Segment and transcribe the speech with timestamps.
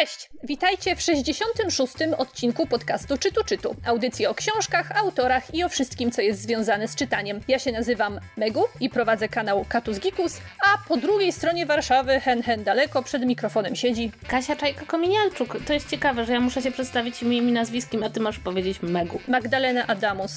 [0.00, 0.30] Cześć!
[0.44, 1.94] Witajcie w 66.
[2.18, 3.76] odcinku podcastu Czytu Czytu.
[3.86, 7.40] Audycji o książkach, autorach i o wszystkim, co jest związane z czytaniem.
[7.48, 12.42] Ja się nazywam Megu i prowadzę kanał Katus Gikus, a po drugiej stronie Warszawy, hen
[12.42, 15.64] hen daleko, przed mikrofonem siedzi Kasia Czajka-Kominiarczuk.
[15.66, 18.82] To jest ciekawe, że ja muszę się przedstawić imieniem i nazwiskiem, a ty masz powiedzieć
[18.82, 19.20] Megu.
[19.28, 20.32] Magdalena Adamus.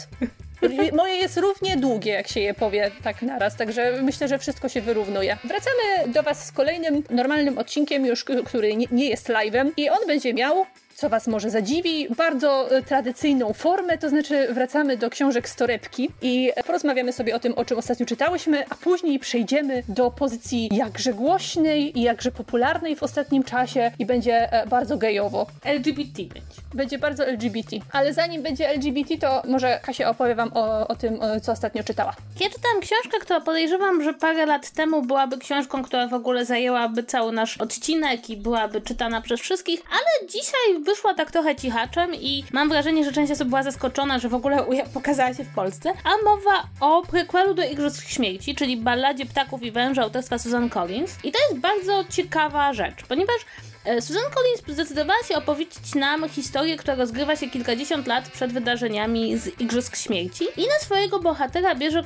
[0.94, 4.82] Moje jest równie długie, jak się je powie tak naraz, także myślę, że wszystko się
[4.82, 5.38] wyrównuje.
[5.44, 10.34] Wracamy do Was z kolejnym normalnym odcinkiem, już który nie, jest live'em i on będzie
[10.34, 10.66] miał
[11.00, 16.10] co Was może zadziwi, bardzo e, tradycyjną formę, to znaczy wracamy do książek z torebki
[16.22, 21.14] i porozmawiamy sobie o tym, o czym ostatnio czytałyśmy, a później przejdziemy do pozycji jakże
[21.14, 25.48] głośnej i jakże popularnej w ostatnim czasie i będzie e, bardzo gejowo.
[25.64, 26.60] LGBT będzie.
[26.74, 27.78] Będzie bardzo LGBT.
[27.92, 32.16] Ale zanim będzie LGBT, to może Kasia opowie Wam o, o tym, co ostatnio czytała.
[32.40, 37.04] Ja czytałam książkę, która podejrzewam, że parę lat temu byłaby książką, która w ogóle zajęłaby
[37.04, 42.44] cały nasz odcinek i byłaby czytana przez wszystkich, ale dzisiaj wyszła tak trochę cichaczem i
[42.52, 45.94] mam wrażenie, że część osób była zaskoczona, że w ogóle pokazała się w Polsce.
[46.04, 51.18] A mowa o prequelu do Igrzysk Śmierci, czyli balladzie Ptaków i Węża autorstwa Susan Collins.
[51.24, 53.38] I to jest bardzo ciekawa rzecz, ponieważ
[53.86, 59.62] Susan Collins zdecydowała się opowiedzieć nam historię, która rozgrywa się kilkadziesiąt lat przed wydarzeniami z
[59.62, 62.04] Igrzysk Śmierci i na swojego bohatera bierze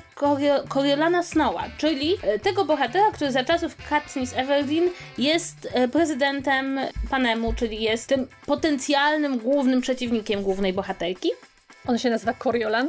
[0.69, 6.79] Coriolana Snowa, czyli e, tego bohatera, który za czasów Katniss Everdeen jest e, prezydentem
[7.09, 11.31] Panemu, czyli jest tym potencjalnym głównym przeciwnikiem głównej bohaterki.
[11.87, 12.87] On się nazywa Coriolan?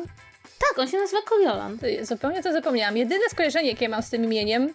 [0.58, 1.78] Tak, on się nazywa Coriolan.
[2.02, 2.96] Zupełnie to zapomniałam.
[2.96, 4.74] Jedyne skojarzenie, jakie mam z tym imieniem,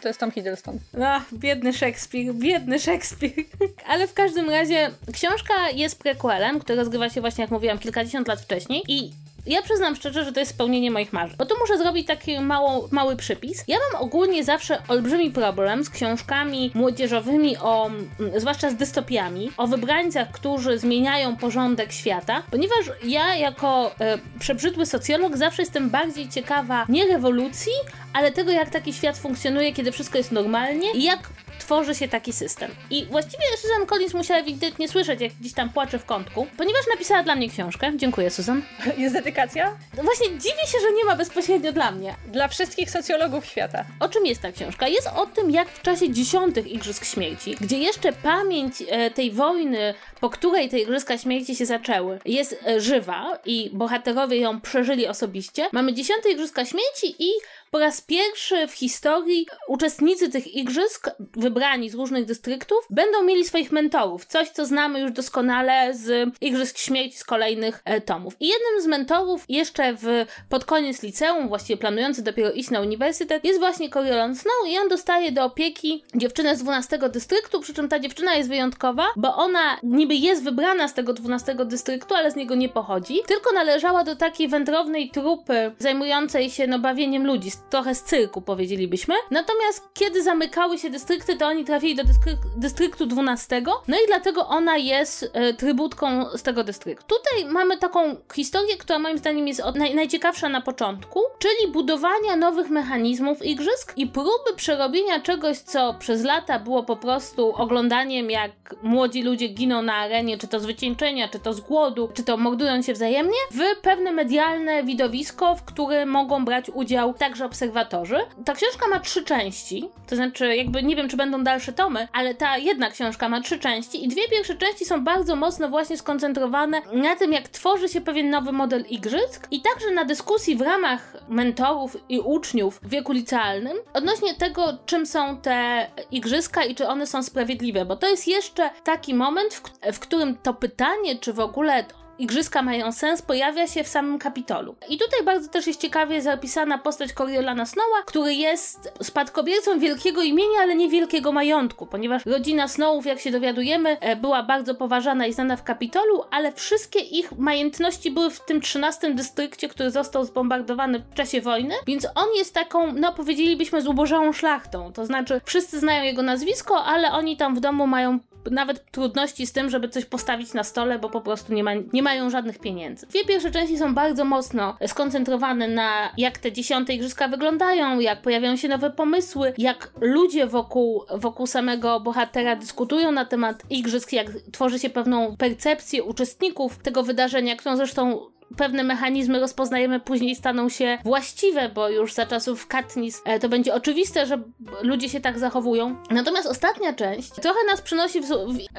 [0.00, 0.78] to jest Tom Hiddleston.
[1.02, 3.32] Ach, biedny Szekspir, biedny Szekspir.
[3.90, 8.40] Ale w każdym razie książka jest prequelem, który rozgrywa się właśnie, jak mówiłam, kilkadziesiąt lat
[8.40, 9.12] wcześniej i
[9.54, 11.36] ja przyznam szczerze, że to jest spełnienie moich marzeń.
[11.38, 13.64] Bo tu muszę zrobić taki mało, mały przypis.
[13.68, 19.66] Ja mam ogólnie zawsze olbrzymi problem z książkami młodzieżowymi, o, mm, zwłaszcza z dystopiami, o
[19.66, 26.86] wybrańcach, którzy zmieniają porządek świata, ponieważ ja jako e, przebrzydły socjolog zawsze jestem bardziej ciekawa
[26.88, 27.72] nie rewolucji,
[28.12, 31.18] ale tego, jak taki świat funkcjonuje, kiedy wszystko jest normalnie i jak
[31.60, 32.70] tworzy się taki system.
[32.90, 37.22] I właściwie Susan Collins musiała ewidentnie słyszeć, jak gdzieś tam płacze w kątku, ponieważ napisała
[37.22, 37.92] dla mnie książkę.
[37.96, 38.62] Dziękuję, Susan.
[38.98, 39.76] Jest dedykacja?
[39.96, 42.14] No właśnie dziwię się, że nie ma bezpośrednio dla mnie.
[42.26, 43.84] Dla wszystkich socjologów świata.
[44.00, 44.88] O czym jest ta książka?
[44.88, 49.94] Jest o tym, jak w czasie dziesiątych Igrzysk Śmierci, gdzie jeszcze pamięć e, tej wojny,
[50.20, 55.68] po której te Igrzyska Śmierci się zaczęły, jest e, żywa i bohaterowie ją przeżyli osobiście.
[55.72, 57.30] Mamy dziesiąte Igrzyska Śmierci i
[57.70, 63.72] po raz pierwszy w historii uczestnicy tych igrzysk, wybrani z różnych dystryktów, będą mieli swoich
[63.72, 64.26] mentorów.
[64.26, 68.36] Coś, co znamy już doskonale z Igrzysk Śmierci z kolejnych e, tomów.
[68.40, 73.44] I jednym z mentorów jeszcze w, pod koniec liceum, właściwie planujący dopiero iść na uniwersytet,
[73.44, 77.88] jest właśnie Coriolan Snow i on dostaje do opieki dziewczynę z 12 dystryktu, przy czym
[77.88, 82.36] ta dziewczyna jest wyjątkowa, bo ona niby jest wybrana z tego 12 dystryktu, ale z
[82.36, 87.94] niego nie pochodzi, tylko należała do takiej wędrownej trupy zajmującej się no bawieniem ludzi, trochę
[87.94, 89.14] z cyrku, powiedzielibyśmy.
[89.30, 94.46] Natomiast kiedy zamykały się dystrykty, to oni trafili do dystryk dystryktu 12, no i dlatego
[94.46, 97.14] ona jest e, trybutką z tego dystryktu.
[97.16, 102.36] Tutaj mamy taką historię, która moim zdaniem jest od, naj, najciekawsza na początku, czyli budowania
[102.36, 108.50] nowych mechanizmów igrzysk i próby przerobienia czegoś, co przez lata było po prostu oglądaniem, jak
[108.82, 112.36] młodzi ludzie giną na arenie, czy to z wycieńczenia, czy to z głodu, czy to
[112.36, 118.16] mordują się wzajemnie, w pewne medialne widowisko, w którym mogą brać udział także obserwatorzy.
[118.44, 122.34] Ta książka ma trzy części, to znaczy jakby nie wiem, czy będą dalsze tomy, ale
[122.34, 126.82] ta jedna książka ma trzy części i dwie pierwsze części są bardzo mocno właśnie skoncentrowane
[126.92, 131.16] na tym, jak tworzy się pewien nowy model igrzysk i także na dyskusji w ramach
[131.28, 137.06] mentorów i uczniów w wieku licealnym odnośnie tego, czym są te igrzyska i czy one
[137.06, 139.62] są sprawiedliwe, bo to jest jeszcze taki moment, w,
[139.92, 141.84] w którym to pytanie, czy w ogóle
[142.20, 144.76] igrzyska mają sens, pojawia się w samym Kapitolu.
[144.88, 150.60] I tutaj bardzo też jest ciekawie zapisana postać Coriolana Snowa, który jest spadkobiercą wielkiego imienia,
[150.60, 155.56] ale niewielkiego majątku, ponieważ rodzina Snowów, jak się dowiadujemy, e, była bardzo poważana i znana
[155.56, 161.14] w Kapitolu, ale wszystkie ich majątności były w tym 13 dystrykcie, który został zbombardowany w
[161.14, 164.92] czasie wojny, więc on jest taką, no powiedzielibyśmy, zubożałą szlachtą.
[164.92, 168.18] To znaczy, wszyscy znają jego nazwisko, ale oni tam w domu mają
[168.50, 172.02] nawet trudności z tym, żeby coś postawić na stole, bo po prostu nie, ma, nie
[172.02, 173.06] mają żadnych pieniędzy.
[173.06, 178.56] Dwie pierwsze części są bardzo mocno skoncentrowane na jak te dziesiąte igrzyska wyglądają, jak pojawiają
[178.56, 184.78] się nowe pomysły, jak ludzie wokół, wokół samego bohatera dyskutują na temat igrzysk, jak tworzy
[184.78, 191.68] się pewną percepcję uczestników tego wydarzenia, którą zresztą pewne mechanizmy rozpoznajemy później staną się właściwe,
[191.68, 194.42] bo już za czasów Katniss e, to będzie oczywiste, że
[194.82, 195.96] ludzie się tak zachowują.
[196.10, 198.26] Natomiast ostatnia część trochę nas przynosi w,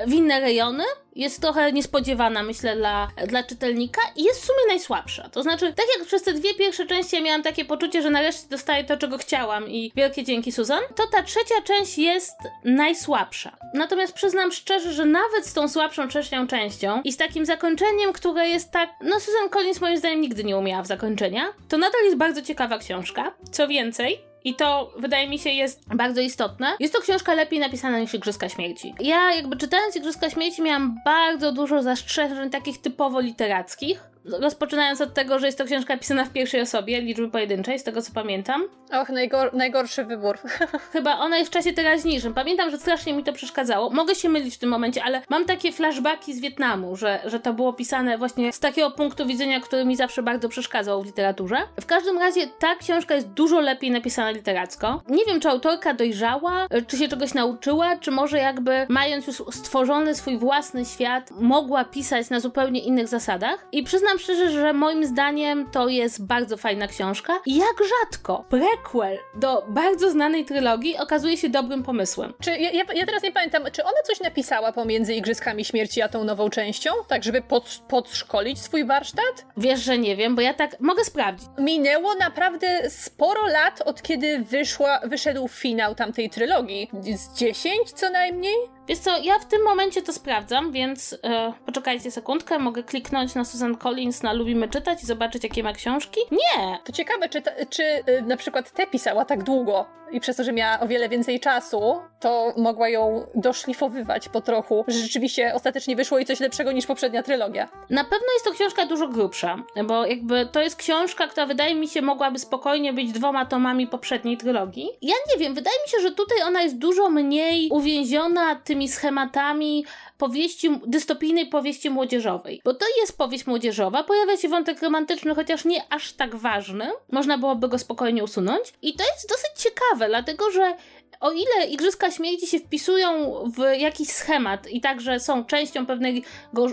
[0.07, 0.83] w, inne rejony,
[1.15, 5.29] jest trochę niespodziewana, myślę, dla, dla czytelnika i jest w sumie najsłabsza.
[5.29, 8.47] To znaczy, tak jak przez te dwie pierwsze części ja miałam takie poczucie, że nareszcie
[8.49, 13.57] dostaję to, czego chciałam i wielkie dzięki Susan, to ta trzecia część jest najsłabsza.
[13.73, 18.49] Natomiast przyznam szczerze, że nawet z tą słabszą trzecią częścią i z takim zakończeniem, które
[18.49, 18.89] jest tak...
[19.01, 22.77] No Susan Collins moim zdaniem nigdy nie umiała w zakończenia, to nadal jest bardzo ciekawa
[22.77, 23.31] książka.
[23.51, 26.67] Co więcej, i to wydaje mi się jest bardzo istotne.
[26.79, 28.95] Jest to książka lepiej napisana niż Igrzyska Śmierci.
[28.99, 35.39] Ja jakby czytając Igrzyska Śmierci miałam bardzo dużo zastrzeżeń takich typowo literackich, rozpoczynając od tego,
[35.39, 38.67] że jest to książka pisana w pierwszej osobie, liczby pojedynczej, z tego co pamiętam.
[38.91, 40.37] Och, najgor najgorszy wybór.
[40.93, 42.33] Chyba ona jest w czasie teraźniejszym.
[42.33, 43.89] Pamiętam, że strasznie mi to przeszkadzało.
[43.89, 47.53] Mogę się mylić w tym momencie, ale mam takie flashbacki z Wietnamu, że, że to
[47.53, 51.57] było pisane właśnie z takiego punktu widzenia, który mi zawsze bardzo przeszkadzał w literaturze.
[51.81, 55.01] W każdym razie ta książka jest dużo lepiej napisana literacko.
[55.09, 60.15] Nie wiem, czy autorka dojrzała, czy się czegoś nauczyła, czy może jakby mając już stworzony
[60.15, 63.67] swój własny świat, mogła pisać na zupełnie innych zasadach.
[63.71, 69.17] I przyznam przyznam szczerze, że moim zdaniem to jest bardzo fajna książka jak rzadko prequel
[69.35, 72.33] do bardzo znanej trylogii okazuje się dobrym pomysłem.
[72.39, 76.09] Czy ja, ja, ja teraz nie pamiętam, czy ona coś napisała pomiędzy Igrzyskami Śmierci a
[76.09, 76.91] tą nową częścią?
[77.07, 79.45] Tak, żeby pod, podszkolić swój warsztat?
[79.57, 81.47] Wiesz, że nie wiem, bo ja tak mogę sprawdzić.
[81.57, 86.89] Minęło naprawdę sporo lat od kiedy wyszła, wyszedł finał tamtej trylogii.
[87.15, 88.55] Z 10 co najmniej?
[88.91, 93.45] Wiesz co, ja w tym momencie to sprawdzam, więc e, poczekajcie sekundkę, mogę kliknąć na
[93.45, 96.19] Susan Collins na Lubimy Czytać i zobaczyć, jakie ma książki?
[96.31, 96.79] Nie!
[96.83, 100.43] To ciekawe, czy, ta, czy y, na przykład te pisała tak długo i przez to,
[100.43, 105.95] że miała o wiele więcej czasu, to mogła ją doszlifowywać po trochu, że rzeczywiście ostatecznie
[105.95, 107.69] wyszło i coś lepszego niż poprzednia trylogia.
[107.89, 111.87] Na pewno jest to książka dużo grubsza, bo jakby to jest książka, która wydaje mi
[111.87, 114.89] się mogłaby spokojnie być dwoma tomami poprzedniej trylogii.
[115.01, 119.85] Ja nie wiem, wydaje mi się, że tutaj ona jest dużo mniej uwięziona tymi schematami
[120.21, 122.61] powieści, dystopijnej powieści młodzieżowej.
[122.65, 126.91] Bo to jest powieść młodzieżowa, pojawia się wątek romantyczny, chociaż nie aż tak ważny.
[127.11, 128.73] Można byłoby go spokojnie usunąć.
[128.81, 130.73] I to jest dosyć ciekawe, dlatego że
[131.19, 136.21] o ile Igrzyska Śmierci się wpisują w jakiś schemat i także są częścią pewnego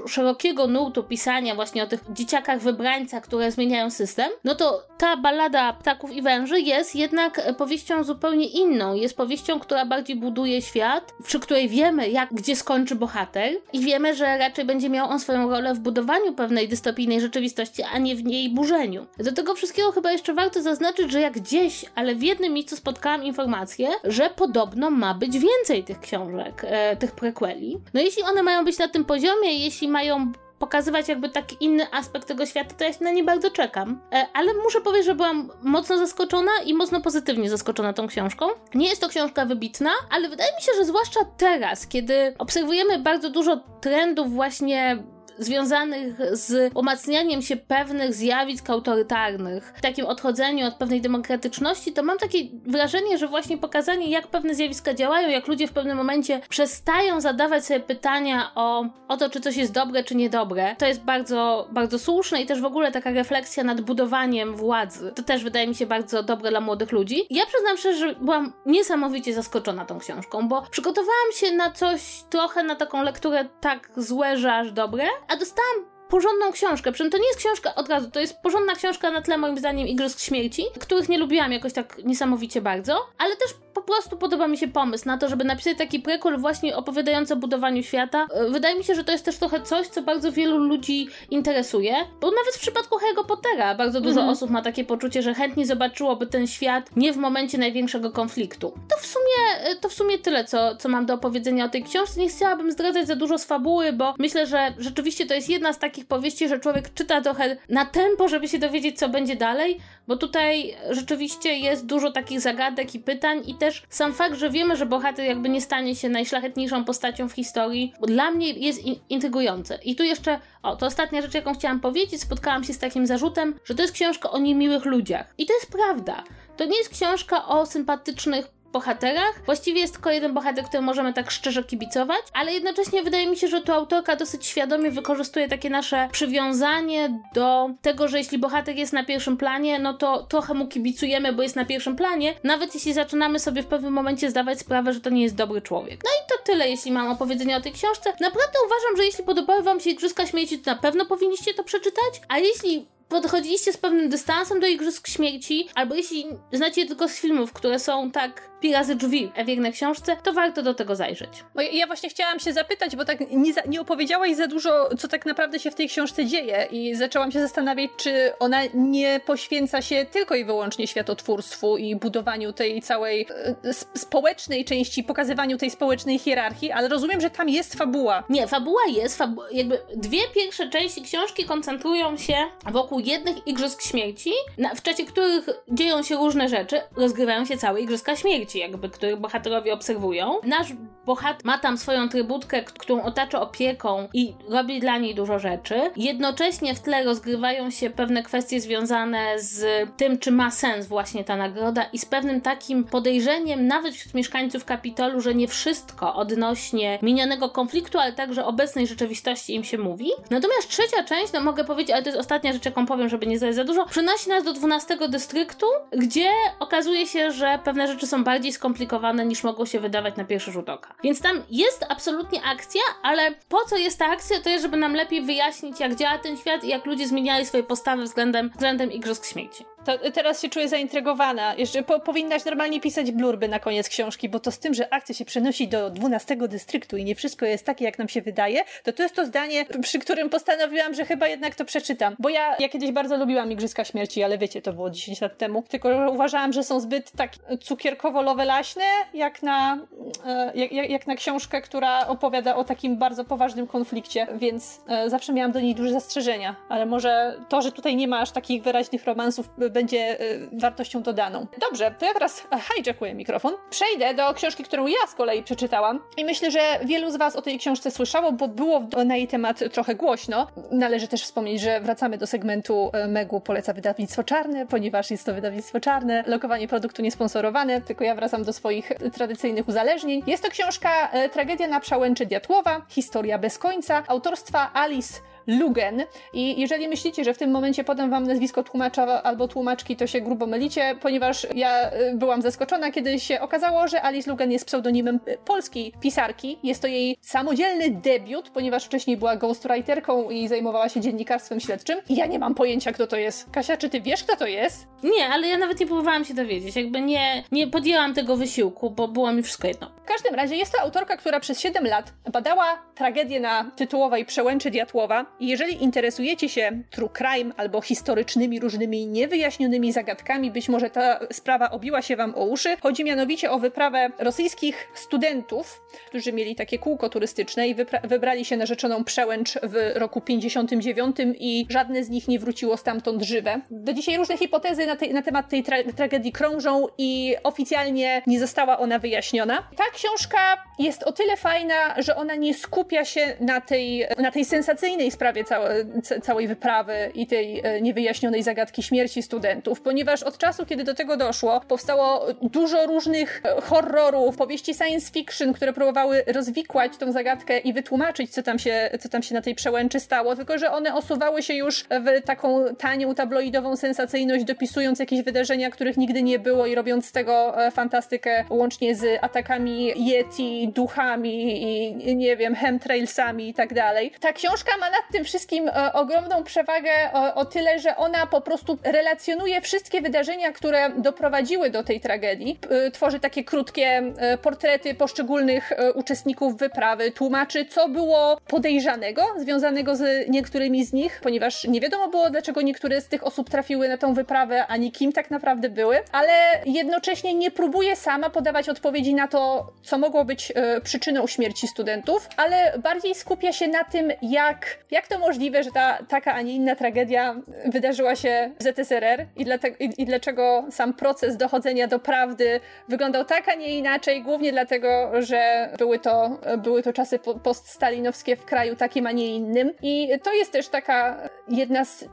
[0.08, 5.72] szerokiego nurtu pisania właśnie o tych dzieciakach wybrańcach, które zmieniają system, no to ta balada
[5.72, 8.94] Ptaków i Węży jest jednak powieścią zupełnie inną.
[8.94, 14.14] Jest powieścią, która bardziej buduje świat, przy której wiemy, jak, gdzie skończy bohater i wiemy,
[14.14, 18.24] że raczej będzie miał on swoją rolę w budowaniu pewnej dystopijnej rzeczywistości, a nie w
[18.24, 19.06] niej burzeniu.
[19.18, 23.24] Do tego wszystkiego chyba jeszcze warto zaznaczyć, że jak gdzieś, ale w jednym miejscu spotkałam
[23.24, 27.78] informację, że podobno ma być więcej tych książek, e, tych prequeli.
[27.94, 32.28] No jeśli one mają być na tym poziomie, jeśli mają pokazywać jakby taki inny aspekt
[32.28, 34.00] tego świata, to ja się na nie bardzo czekam.
[34.12, 38.46] E, ale muszę powiedzieć, że byłam mocno zaskoczona i mocno pozytywnie zaskoczona tą książką.
[38.74, 43.30] Nie jest to książka wybitna, ale wydaje mi się, że zwłaszcza teraz, kiedy obserwujemy bardzo
[43.30, 45.02] dużo trendów właśnie
[45.38, 52.38] związanych z umacnianiem się pewnych zjawisk autorytarnych, takim odchodzeniu od pewnej demokratyczności, to mam takie
[52.66, 57.66] wrażenie, że właśnie pokazanie, jak pewne zjawiska działają, jak ludzie w pewnym momencie przestają zadawać
[57.66, 61.98] sobie pytania o, o to, czy coś jest dobre, czy niedobre, to jest bardzo, bardzo
[61.98, 65.12] słuszne i też w ogóle taka refleksja nad budowaniem władzy.
[65.14, 67.26] To też wydaje mi się bardzo dobre dla młodych ludzi.
[67.30, 72.62] Ja przyznam szczerze, że byłam niesamowicie zaskoczona tą książką, bo przygotowałam się na coś trochę
[72.62, 76.92] na taką lekturę tak złe, że aż dobre, a dostałam porządną książkę.
[76.92, 79.58] Przy czym to nie jest książka od razu, to jest porządna książka na tle moim
[79.58, 84.48] zdaniem Igrzysk Śmierci, których nie lubiłam jakoś tak niesamowicie bardzo, ale też po prostu podoba
[84.48, 88.26] mi się pomysł na to, żeby napisać taki prequel właśnie opowiadający o budowaniu świata.
[88.30, 91.94] E, wydaje mi się, że to jest też trochę coś, co bardzo wielu ludzi interesuje,
[92.20, 94.28] bo nawet w przypadku Harry'ego Pottera bardzo dużo mhm.
[94.28, 98.74] osób ma takie poczucie, że chętnie zobaczyłoby ten świat nie w momencie największego konfliktu.
[98.88, 99.27] To w sumie,
[99.60, 102.20] e, to w sumie tyle, co, co mam do opowiedzenia o tej książce.
[102.20, 105.78] Nie chciałabym zdradzać za dużo z fabuły, bo myślę, że rzeczywiście to jest jedna z
[105.78, 109.78] takich powieści, że człowiek czyta trochę na tempo, żeby się dowiedzieć, co będzie dalej,
[110.08, 114.76] bo tutaj rzeczywiście jest dużo takich zagadek i pytań i też sam fakt, że wiemy,
[114.76, 119.78] że bohater jakby nie stanie się najszlachetniejszą postacią w historii, dla mnie jest in intrygujące.
[119.84, 123.54] I tu jeszcze, o, to ostatnia rzecz, jaką chciałam powiedzieć, spotkałam się z takim zarzutem,
[123.64, 125.34] że to jest książka o niemiłych ludziach.
[125.38, 126.24] I to jest prawda.
[126.56, 129.42] To nie jest książka o sympatycznych bohaterach.
[129.46, 133.48] Właściwie jest tylko jeden bohater, który możemy tak szczerze kibicować, ale jednocześnie wydaje mi się,
[133.48, 138.92] że tu autorka dosyć świadomie wykorzystuje takie nasze przywiązanie do tego, że jeśli bohater jest
[138.92, 142.92] na pierwszym planie, no to trochę mu kibicujemy, bo jest na pierwszym planie, nawet jeśli
[142.92, 146.00] zaczynamy sobie w pewnym momencie zdawać sprawę, że to nie jest dobry człowiek.
[146.04, 148.12] No i to tyle, jeśli mam opowiedzenie o tej książce.
[148.20, 152.20] Naprawdę uważam, że jeśli podobały Wam się Igrzyska Śmieci, to na pewno powinniście to przeczytać,
[152.28, 157.52] a jeśli podchodziliście z pewnym dystansem do Igrzysk Śmierci, albo jeśli znacie tylko z filmów,
[157.52, 161.44] które są tak pi razy drzwi w jednej książce, to warto do tego zajrzeć.
[161.54, 165.08] Bo ja właśnie chciałam się zapytać, bo tak nie, za, nie opowiedziałaś za dużo, co
[165.08, 169.82] tak naprawdę się w tej książce dzieje i zaczęłam się zastanawiać, czy ona nie poświęca
[169.82, 173.26] się tylko i wyłącznie światotwórstwu i budowaniu tej całej
[173.64, 178.24] e, społecznej części, pokazywaniu tej społecznej hierarchii, ale rozumiem, że tam jest fabuła.
[178.28, 182.36] Nie, fabuła jest, fabu jakby dwie pierwsze części książki koncentrują się
[182.72, 187.80] wokół jednych Igrzysk Śmierci, na, w czasie których dzieją się różne rzeczy, rozgrywają się całe
[187.80, 190.40] Igrzyska Śmierci, jakby, których bohaterowie obserwują.
[190.44, 190.72] Nasz
[191.06, 195.90] bohater ma tam swoją trybutkę, którą otacza opieką i robi dla niej dużo rzeczy.
[195.96, 201.36] Jednocześnie w tle rozgrywają się pewne kwestie związane z tym, czy ma sens właśnie ta
[201.36, 207.50] nagroda i z pewnym takim podejrzeniem nawet wśród mieszkańców Kapitolu, że nie wszystko odnośnie minionego
[207.50, 210.10] konfliktu, ale także obecnej rzeczywistości im się mówi.
[210.30, 213.38] Natomiast trzecia część, no mogę powiedzieć, ale to jest ostatnia rzecz, jaką powiem, żeby nie
[213.38, 216.30] zająć za dużo, przynosi nas do 12 dystryktu, gdzie
[216.60, 220.68] okazuje się, że pewne rzeczy są bardziej skomplikowane niż mogą się wydawać na pierwszy rzut
[220.68, 220.94] oka.
[221.02, 224.40] Więc tam jest absolutnie akcja, ale po co jest ta akcja?
[224.40, 227.62] To jest, żeby nam lepiej wyjaśnić, jak działa ten świat i jak ludzie zmieniali swoje
[227.62, 229.64] postawy względem, względem Igrzysk Śmieci.
[229.88, 231.54] To teraz się czuję zaintrygowana.
[231.54, 235.14] Jeszcze po, powinnaś normalnie pisać blurby na koniec książki, bo to z tym, że akcja
[235.14, 238.92] się przenosi do 12 dystryktu i nie wszystko jest takie, jak nam się wydaje, to
[238.92, 242.16] to jest to zdanie, przy którym postanowiłam, że chyba jednak to przeczytam.
[242.18, 245.64] Bo ja, ja kiedyś bardzo lubiłam Igrzyska Śmierci, ale wiecie, to było 10 lat temu.
[245.68, 247.30] Tylko uważałam, że są zbyt tak
[247.60, 249.78] cukierkowo-lowelaśne, jak na,
[250.26, 255.32] e, jak, jak, na książkę, która opowiada o takim bardzo poważnym konflikcie, więc e, zawsze
[255.32, 256.56] miałam do niej duże zastrzeżenia.
[256.68, 261.46] Ale może to, że tutaj nie ma aż takich wyraźnych romansów, będzie y, wartością dodaną.
[261.60, 263.54] Dobrze, to ja teraz hijackuję mikrofon.
[263.70, 267.42] Przejdę do książki, którą ja z kolei przeczytałam i myślę, że wielu z Was o
[267.42, 270.46] tej książce słyszało, bo było na jej temat trochę głośno.
[270.70, 275.34] Należy też wspomnieć, że wracamy do segmentu y, Megu poleca wydawnictwo czarne, ponieważ jest to
[275.34, 276.24] wydawnictwo czarne.
[276.26, 280.22] Lokowanie produktu niesponsorowane, tylko ja wracam do swoich tradycyjnych uzależnień.
[280.26, 286.04] Jest to książka y, Tragedia na przełęczy Diatłowa, historia bez końca, autorstwa Alice Lugen.
[286.32, 290.20] I jeżeli myślicie, że w tym momencie podam wam nazwisko tłumacza albo tłumaczki, to się
[290.20, 295.20] grubo mylicie, ponieważ ja y, byłam zaskoczona, kiedy się okazało, że Alice Lugen jest pseudonimem
[295.28, 296.58] y, polskiej pisarki.
[296.62, 301.98] Jest to jej samodzielny debiut, ponieważ wcześniej była ghostwriterką i zajmowała się dziennikarstwem śledczym.
[302.08, 303.50] I ja nie mam pojęcia, kto to jest.
[303.50, 304.86] Kasia, czy ty wiesz, kto to jest?
[305.02, 306.76] Nie, ale ja nawet nie próbowałam się dowiedzieć.
[306.76, 309.90] Jakby nie, nie podjęłam tego wysiłku, bo było mi wszystko jedno.
[310.04, 314.70] W każdym razie jest to autorka, która przez 7 lat badała tragedię na tytułowej przełęczy
[314.70, 321.20] Diatłowa i jeżeli interesujecie się true crime albo historycznymi różnymi niewyjaśnionymi zagadkami, być może ta
[321.32, 322.76] sprawa obiła się wam o uszy.
[322.82, 328.66] Chodzi mianowicie o wyprawę rosyjskich studentów, którzy mieli takie kółko turystyczne i wybrali się na
[328.66, 333.60] rzeczoną przełęcz w roku 59 i żadne z nich nie wróciło stamtąd żywe.
[333.70, 338.40] Do dzisiaj różne hipotezy na, tej, na temat tej tra tragedii krążą i oficjalnie nie
[338.40, 339.68] została ona wyjaśniona.
[339.76, 344.44] Ta książka jest o tyle fajna, że ona nie skupia się na tej, na tej
[344.44, 345.84] sensacyjnej sprawie całe,
[346.22, 351.16] całej wyprawy i tej e, niewyjaśnionej zagadki śmierci studentów, ponieważ od czasu, kiedy do tego
[351.16, 357.72] doszło, powstało dużo różnych e, horrorów, powieści science fiction, które próbowały rozwikłać tą zagadkę i
[357.72, 361.42] wytłumaczyć, co tam się, co tam się na tej przełęczy stało, tylko że one osuwały
[361.42, 366.74] się już w taką tanią, tabloidową sensacyjność, dopisując jakieś wydarzenia, których nigdy nie było i
[366.74, 371.62] robiąc z tego e, fantastykę łącznie z atakami Yeti, duchami
[372.08, 374.12] i nie wiem, chemtrailsami i tak dalej.
[374.20, 378.40] Ta książka ma nad tym wszystkim e, ogromną przewagę o, o, tyle, że ona po
[378.40, 382.58] prostu relacjonuje wszystkie wydarzenia, które doprowadziły do tej tragedii.
[382.70, 383.86] E, tworzy takie krótkie
[384.18, 391.64] e, portrety poszczególnych uczestników wyprawy, tłumaczy, co było podejrzanego związanego z niektórymi z nich, ponieważ
[391.64, 395.30] nie wiadomo było, dlaczego niektóre z tych osób trafiły na tą wyprawę, ani kim tak
[395.30, 396.32] naprawdę były, ale
[396.66, 402.78] jednocześnie nie próbuje sama podawać odpowiedzi na to, co mogło być przyczyną śmierci studentów, ale
[402.78, 406.76] bardziej skupia się na tym, jak, jak to możliwe, że ta taka, a nie inna
[406.76, 407.36] tragedia
[407.66, 413.24] wydarzyła się w ZSRR i, dlatego, i, i dlaczego sam proces dochodzenia do prawdy wyglądał
[413.24, 418.76] tak, a nie inaczej, głównie dlatego, że były to, były to czasy poststalinowskie w kraju
[418.76, 419.72] takim, a nie innym.
[419.82, 422.04] I to jest też taka jedna z,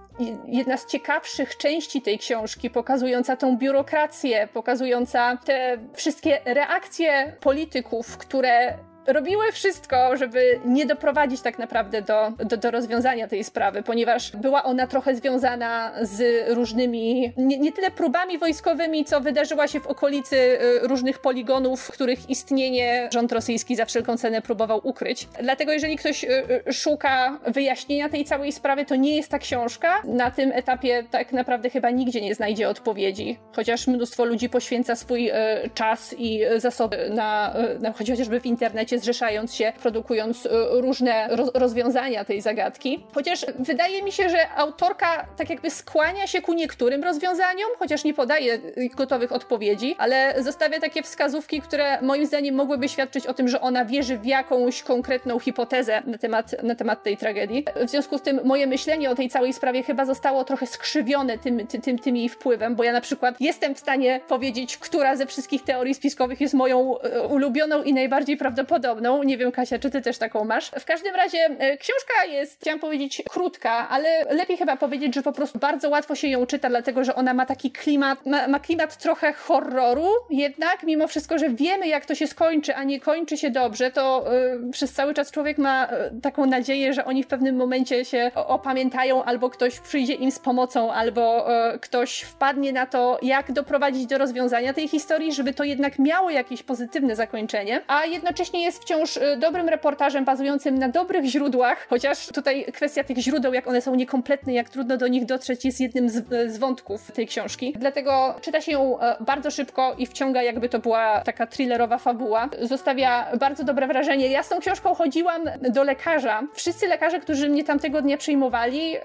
[0.45, 8.77] jedna z ciekawszych części tej książki, pokazująca tą biurokrację, pokazująca te wszystkie reakcje polityków, które
[9.07, 14.63] robiły wszystko, żeby nie doprowadzić tak naprawdę do, do, do, rozwiązania tej sprawy, ponieważ była
[14.63, 20.35] ona trochę związana z różnymi, nie, nie, tyle próbami wojskowymi, co wydarzyła się w okolicy
[20.35, 25.27] y, różnych poligonów, których istnienie rząd rosyjski za wszelką cenę próbował ukryć.
[25.41, 26.27] Dlatego jeżeli ktoś y,
[26.67, 30.01] y, szuka wyjaśnienia tej całej sprawy, to nie jest ta książka.
[30.03, 35.31] Na tym etapie tak naprawdę chyba nigdzie nie znajdzie odpowiedzi, chociaż mnóstwo ludzi poświęca swój
[35.73, 42.41] czas i zasoby na, na chociażby w internecie zrzeszając się, produkując y, różne rozwiązania tej
[42.41, 43.05] zagadki.
[43.13, 48.13] Chociaż wydaje mi się, że autorka tak jakby skłania się ku niektórym rozwiązaniom, chociaż nie
[48.13, 48.59] podaje
[48.95, 53.85] gotowych odpowiedzi, ale zostawia takie wskazówki, które moim zdaniem mogłyby świadczyć o tym, że ona
[53.85, 57.65] wierzy w jakąś konkretną hipotezę na temat, na temat tej tragedii.
[57.85, 61.67] W związku z tym moje myślenie o tej całej sprawie chyba zostało trochę skrzywione tym,
[61.67, 65.25] tym, tym, tym jej wpływem, bo ja na przykład jestem w stanie powiedzieć, która ze
[65.25, 69.23] wszystkich teorii spiskowych jest moją y, ulubioną i najbardziej prawdopodobną podobną.
[69.23, 70.71] Nie wiem, Kasia, czy ty też taką masz.
[70.79, 75.31] W każdym razie e, książka jest, chciałam powiedzieć, krótka, ale lepiej chyba powiedzieć, że po
[75.31, 78.97] prostu bardzo łatwo się ją czyta, dlatego że ona ma taki klimat, ma, ma klimat
[78.97, 83.49] trochę horroru, jednak mimo wszystko, że wiemy, jak to się skończy, a nie kończy się
[83.49, 84.25] dobrze, to
[84.67, 88.31] y, przez cały czas człowiek ma y, taką nadzieję, że oni w pewnym momencie się
[88.35, 94.05] opamiętają, albo ktoś przyjdzie im z pomocą, albo y, ktoś wpadnie na to, jak doprowadzić
[94.05, 98.83] do rozwiązania tej historii, żeby to jednak miało jakieś pozytywne zakończenie, a jednocześnie jest jest
[98.83, 103.81] wciąż y, dobrym reportażem bazującym na dobrych źródłach, chociaż tutaj kwestia tych źródeł, jak one
[103.81, 107.73] są niekompletne, jak trudno do nich dotrzeć, jest jednym z, y, z wątków tej książki.
[107.79, 112.49] Dlatego czyta się ją y, bardzo szybko i wciąga, jakby to była taka thrillerowa fabuła.
[112.61, 114.27] Zostawia bardzo dobre wrażenie.
[114.27, 116.43] Ja z tą książką chodziłam do lekarza.
[116.53, 118.95] Wszyscy lekarze, którzy mnie tamtego dnia przyjmowali,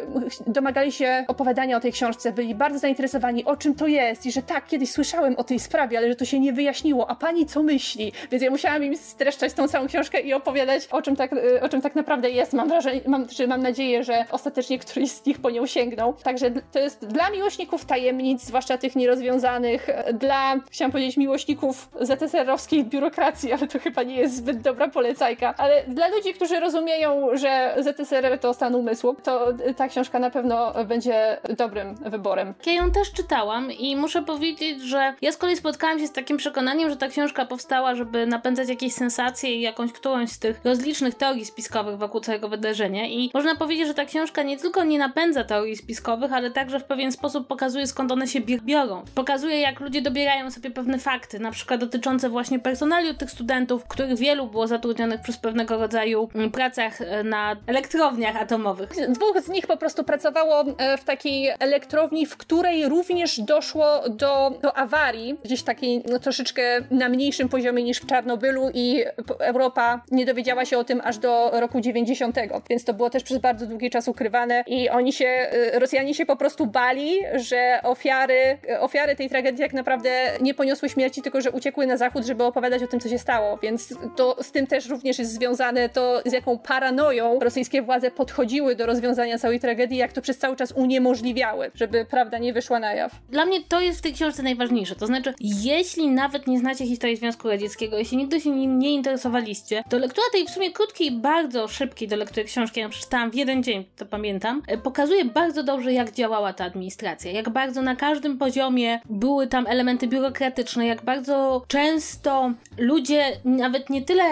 [0.46, 4.42] domagali się opowiadania o tej książce, byli bardzo zainteresowani, o czym to jest i że
[4.42, 7.62] tak, kiedyś słyszałem o tej sprawie, ale że to się nie wyjaśniło, a pani co
[7.62, 8.12] myśli?
[8.30, 11.68] Więc ja musiałam im streszczać tą całą książkę i opowiadać o czym tak, y, o
[11.68, 12.52] czym tak naprawdę jest.
[12.52, 16.14] Mam wrażenie, mam, czy mam nadzieję, że ostatecznie któryś z nich po nią sięgnął.
[16.22, 23.52] Także to jest dla miłośników tajemnic, zwłaszcza tych nierozwiązanych, dla, chciałam powiedzieć, miłośników ZSR-owskiej biurokracji,
[23.52, 28.38] ale to chyba nie jest zbyt dobra polecajka, ale dla ludzi, którzy rozumieją, że ZSR
[28.38, 32.54] to stan umysłu, to ta książka na pewno będzie dobrym wyborem.
[32.66, 36.36] Ja ją też czytałam i muszę powiedzieć, że ja z kolei spotkałam się z takim
[36.36, 41.44] przekonaniem, że ta książka powstała, żeby napędzać jakieś sensacje jakąś którąś z tych rozlicznych teorii
[41.44, 45.76] spiskowych wokół całego wydarzenia i można powiedzieć, że ta książka nie tylko nie napędza teorii
[45.76, 49.02] spiskowych, ale także w pewien sposób pokazuje skąd one się biorą.
[49.14, 54.18] Pokazuje jak ludzie dobierają sobie pewne fakty, na przykład dotyczące właśnie personaliu tych studentów, których
[54.18, 58.90] wielu było zatrudnionych przez pewnego rodzaju mm, pracach e, na elektrowniach atomowych.
[59.08, 64.58] Dwóch z nich po prostu pracowało e, w takiej elektrowni, w której również doszło do,
[64.62, 69.04] do awarii, gdzieś takiej no, troszeczkę na mniejszym poziomie niż w Czarnobylu i
[69.38, 72.36] Europa nie dowiedziała się o tym aż do roku 90,
[72.70, 76.26] więc to było też przez bardzo długi czas ukrywane i oni się, y, Rosjanie się
[76.26, 81.50] po prostu bali, że ofiary, ofiary tej tragedii tak naprawdę nie poniosły śmierci, tylko że
[81.50, 84.88] uciekły na zachód, żeby opowiadać o tym, co się stało, więc to z tym też
[84.88, 90.12] również jest związane to, z jaką paranoją rosyjskie władze podchodziły do rozwiązania całej tragedii, jak
[90.12, 93.12] to przez cały czas uniemożliwiały, żeby prawda nie wyszła na jaw.
[93.28, 97.16] Dla mnie to jest w tej książce najważniejsze, to znaczy, jeśli nawet nie znacie historii
[97.16, 101.10] Związku Radzieckiego, jeśli nigdy się nim nie interesujecie, interesowaliście, to lektura tej w sumie krótkiej,
[101.10, 105.62] bardzo szybkiej do lektury książki, ja przeczytałam w jeden dzień, to pamiętam, e, pokazuje bardzo
[105.62, 111.04] dobrze, jak działała ta administracja, jak bardzo na każdym poziomie były tam elementy biurokratyczne, jak
[111.04, 114.24] bardzo często ludzie nawet nie tyle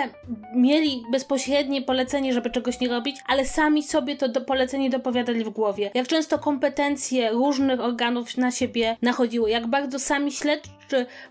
[0.54, 5.48] mieli bezpośrednie polecenie, żeby czegoś nie robić, ale sami sobie to do polecenie dopowiadali w
[5.48, 5.90] głowie.
[5.94, 10.77] Jak często kompetencje różnych organów na siebie nachodziły, jak bardzo sami śledczy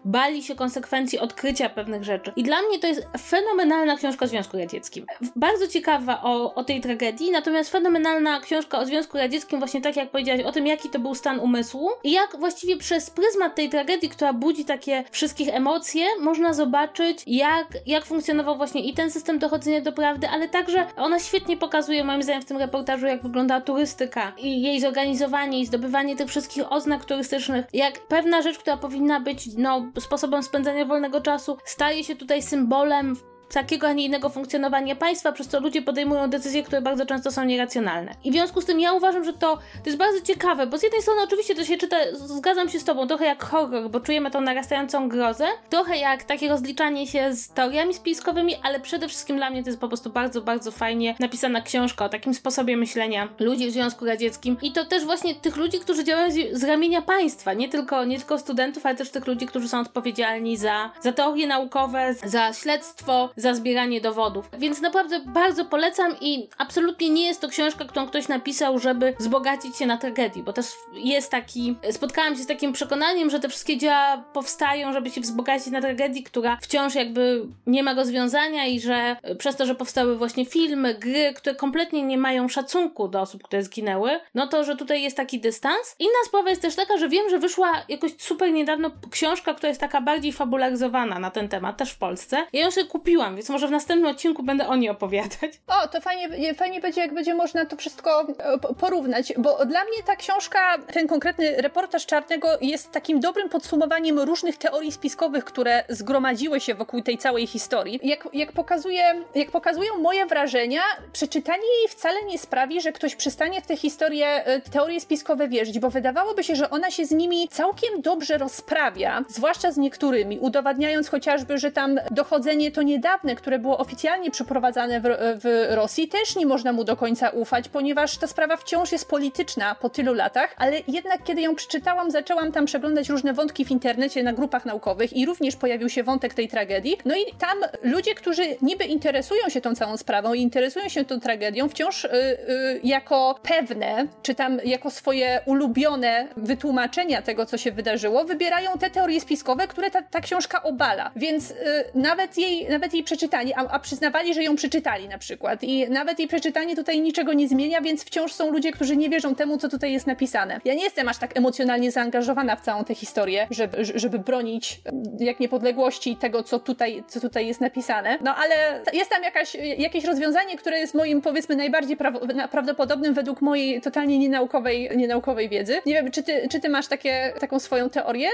[0.06, 2.34] bali się konsekwencji odkrycia pewnych rzeczy.
[2.36, 5.06] I dla mnie to jest fenomenalna książka o Związku Radzieckim.
[5.36, 10.10] Bardzo ciekawa o, o tej tragedii, natomiast fenomenalna książka o Związku Radzieckim, właśnie tak jak
[10.10, 14.10] powiedziałaś, o tym, jaki to był stan umysłu i jak właściwie przez pryzmat tej tragedii,
[14.10, 19.82] która budzi takie wszystkich emocje, można zobaczyć, jak, jak funkcjonował właśnie i ten system dochodzenia
[19.82, 24.34] do prawdy, ale także ona świetnie pokazuje, moim zdaniem, w tym reportażu, jak wygląda turystyka
[24.38, 29.46] i jej zorganizowanie i zdobywanie tych wszystkich oznak turystycznych, jak pewna rzecz, która powinna być
[29.57, 33.15] no, sposobem spędzania wolnego czasu, staje się tutaj symbolem
[33.53, 37.45] takiego, a nie innego funkcjonowania państwa, przez co ludzie podejmują decyzje, które bardzo często są
[37.45, 38.12] nieracjonalne.
[38.23, 40.83] I w związku z tym ja uważam, że to, to jest bardzo ciekawe, bo z
[40.83, 44.31] jednej strony oczywiście to się czyta, zgadzam się z tobą, trochę jak horror, bo czujemy
[44.31, 49.49] tą narastającą grozę, trochę jak takie rozliczanie się z teoriami spiskowymi, ale przede wszystkim dla
[49.49, 53.67] mnie to jest po prostu bardzo, bardzo fajnie napisana książka o takim sposobie myślenia ludzi
[53.67, 57.53] w Związku Radzieckim i to też właśnie tych ludzi, którzy działają z, z ramienia państwa,
[57.53, 61.47] nie tylko, nie tylko studentów, ale też tych ludzi, którzy są odpowiedzialni za, za teorie
[61.47, 64.50] naukowe, za śledztwo, za zbieranie dowodów.
[64.58, 69.78] Więc naprawdę bardzo polecam i absolutnie nie jest to książka, którą ktoś napisał, żeby wzbogacić
[69.78, 71.76] się na tragedii, bo też jest taki.
[71.91, 76.23] Spotkałam się z takim przekonaniem, że te wszystkie dzieła powstają, żeby się wzbogacić na tragedii,
[76.23, 81.34] która wciąż jakby nie ma rozwiązania i że przez to, że powstały właśnie filmy, gry,
[81.36, 85.39] które kompletnie nie mają szacunku do osób, które zginęły, no to, że tutaj jest taki
[85.39, 85.95] dystans.
[86.00, 89.82] Inna sprawa jest też taka, że wiem, że wyszła jakoś super niedawno książka, która jest
[89.82, 92.45] taka bardziej fabularyzowana na ten temat, też w Polsce.
[92.54, 95.51] Ja ją sobie kupiłam więc może w następnym odcinku będę o niej opowiadać.
[95.67, 100.03] O, to fajnie, fajnie będzie, jak będzie można to wszystko e, porównać, bo dla mnie
[100.05, 106.59] ta książka, ten konkretny reportaż Czarnego jest takim dobrym podsumowaniem różnych teorii spiskowych, które zgromadziły
[106.59, 107.99] się wokół tej całej historii.
[108.03, 110.81] Jak, jak, pokazuje, jak pokazują moje wrażenia,
[111.13, 115.79] przeczytanie jej wcale nie sprawi, że ktoś przestanie w te historie, e, teorie spiskowe wierzyć,
[115.79, 121.09] bo wydawałoby się, że ona się z nimi całkiem dobrze rozprawia, zwłaszcza z niektórymi, udowadniając
[121.09, 122.81] chociażby, że tam dochodzenie to
[123.17, 125.03] niedawne które było oficjalnie przeprowadzane w,
[125.41, 129.75] w Rosji, też nie można mu do końca ufać, ponieważ ta sprawa wciąż jest polityczna
[129.75, 134.23] po tylu latach, ale jednak kiedy ją przeczytałam, zaczęłam tam przeglądać różne wątki w internecie
[134.23, 136.97] na grupach naukowych i również pojawił się wątek tej tragedii.
[137.06, 141.19] No i tam ludzie, którzy niby interesują się tą całą sprawą i interesują się tą
[141.19, 147.71] tragedią, wciąż y, y, jako pewne, czy tam jako swoje ulubione wytłumaczenia tego, co się
[147.71, 151.12] wydarzyło, wybierają te teorie spiskowe, które ta, ta książka obala.
[151.15, 151.56] Więc y,
[151.95, 155.63] nawet jej, nawet jej przeczytanie, a, a, przyznawali, że ją przeczytali na przykład.
[155.63, 159.36] I nawet jej przeczytanie tutaj niczego nie zmienia, więc wciąż są ludzie, którzy nie wierzą
[159.36, 160.60] temu, co tutaj jest napisane.
[160.65, 164.80] Ja nie jestem aż tak emocjonalnie zaangażowana w całą tę historię, żeby, żeby bronić
[165.20, 168.17] jak niepodległości tego, co tutaj, co tutaj jest napisane.
[168.22, 173.41] No ale jest tam jakaś, jakieś rozwiązanie, które jest moim, powiedzmy, najbardziej pra- prawdopodobnym według
[173.41, 175.82] mojej totalnie nienaukowej, nienaukowej wiedzy.
[175.86, 178.30] Nie wiem, czy ty, czy ty masz takie, taką swoją teorię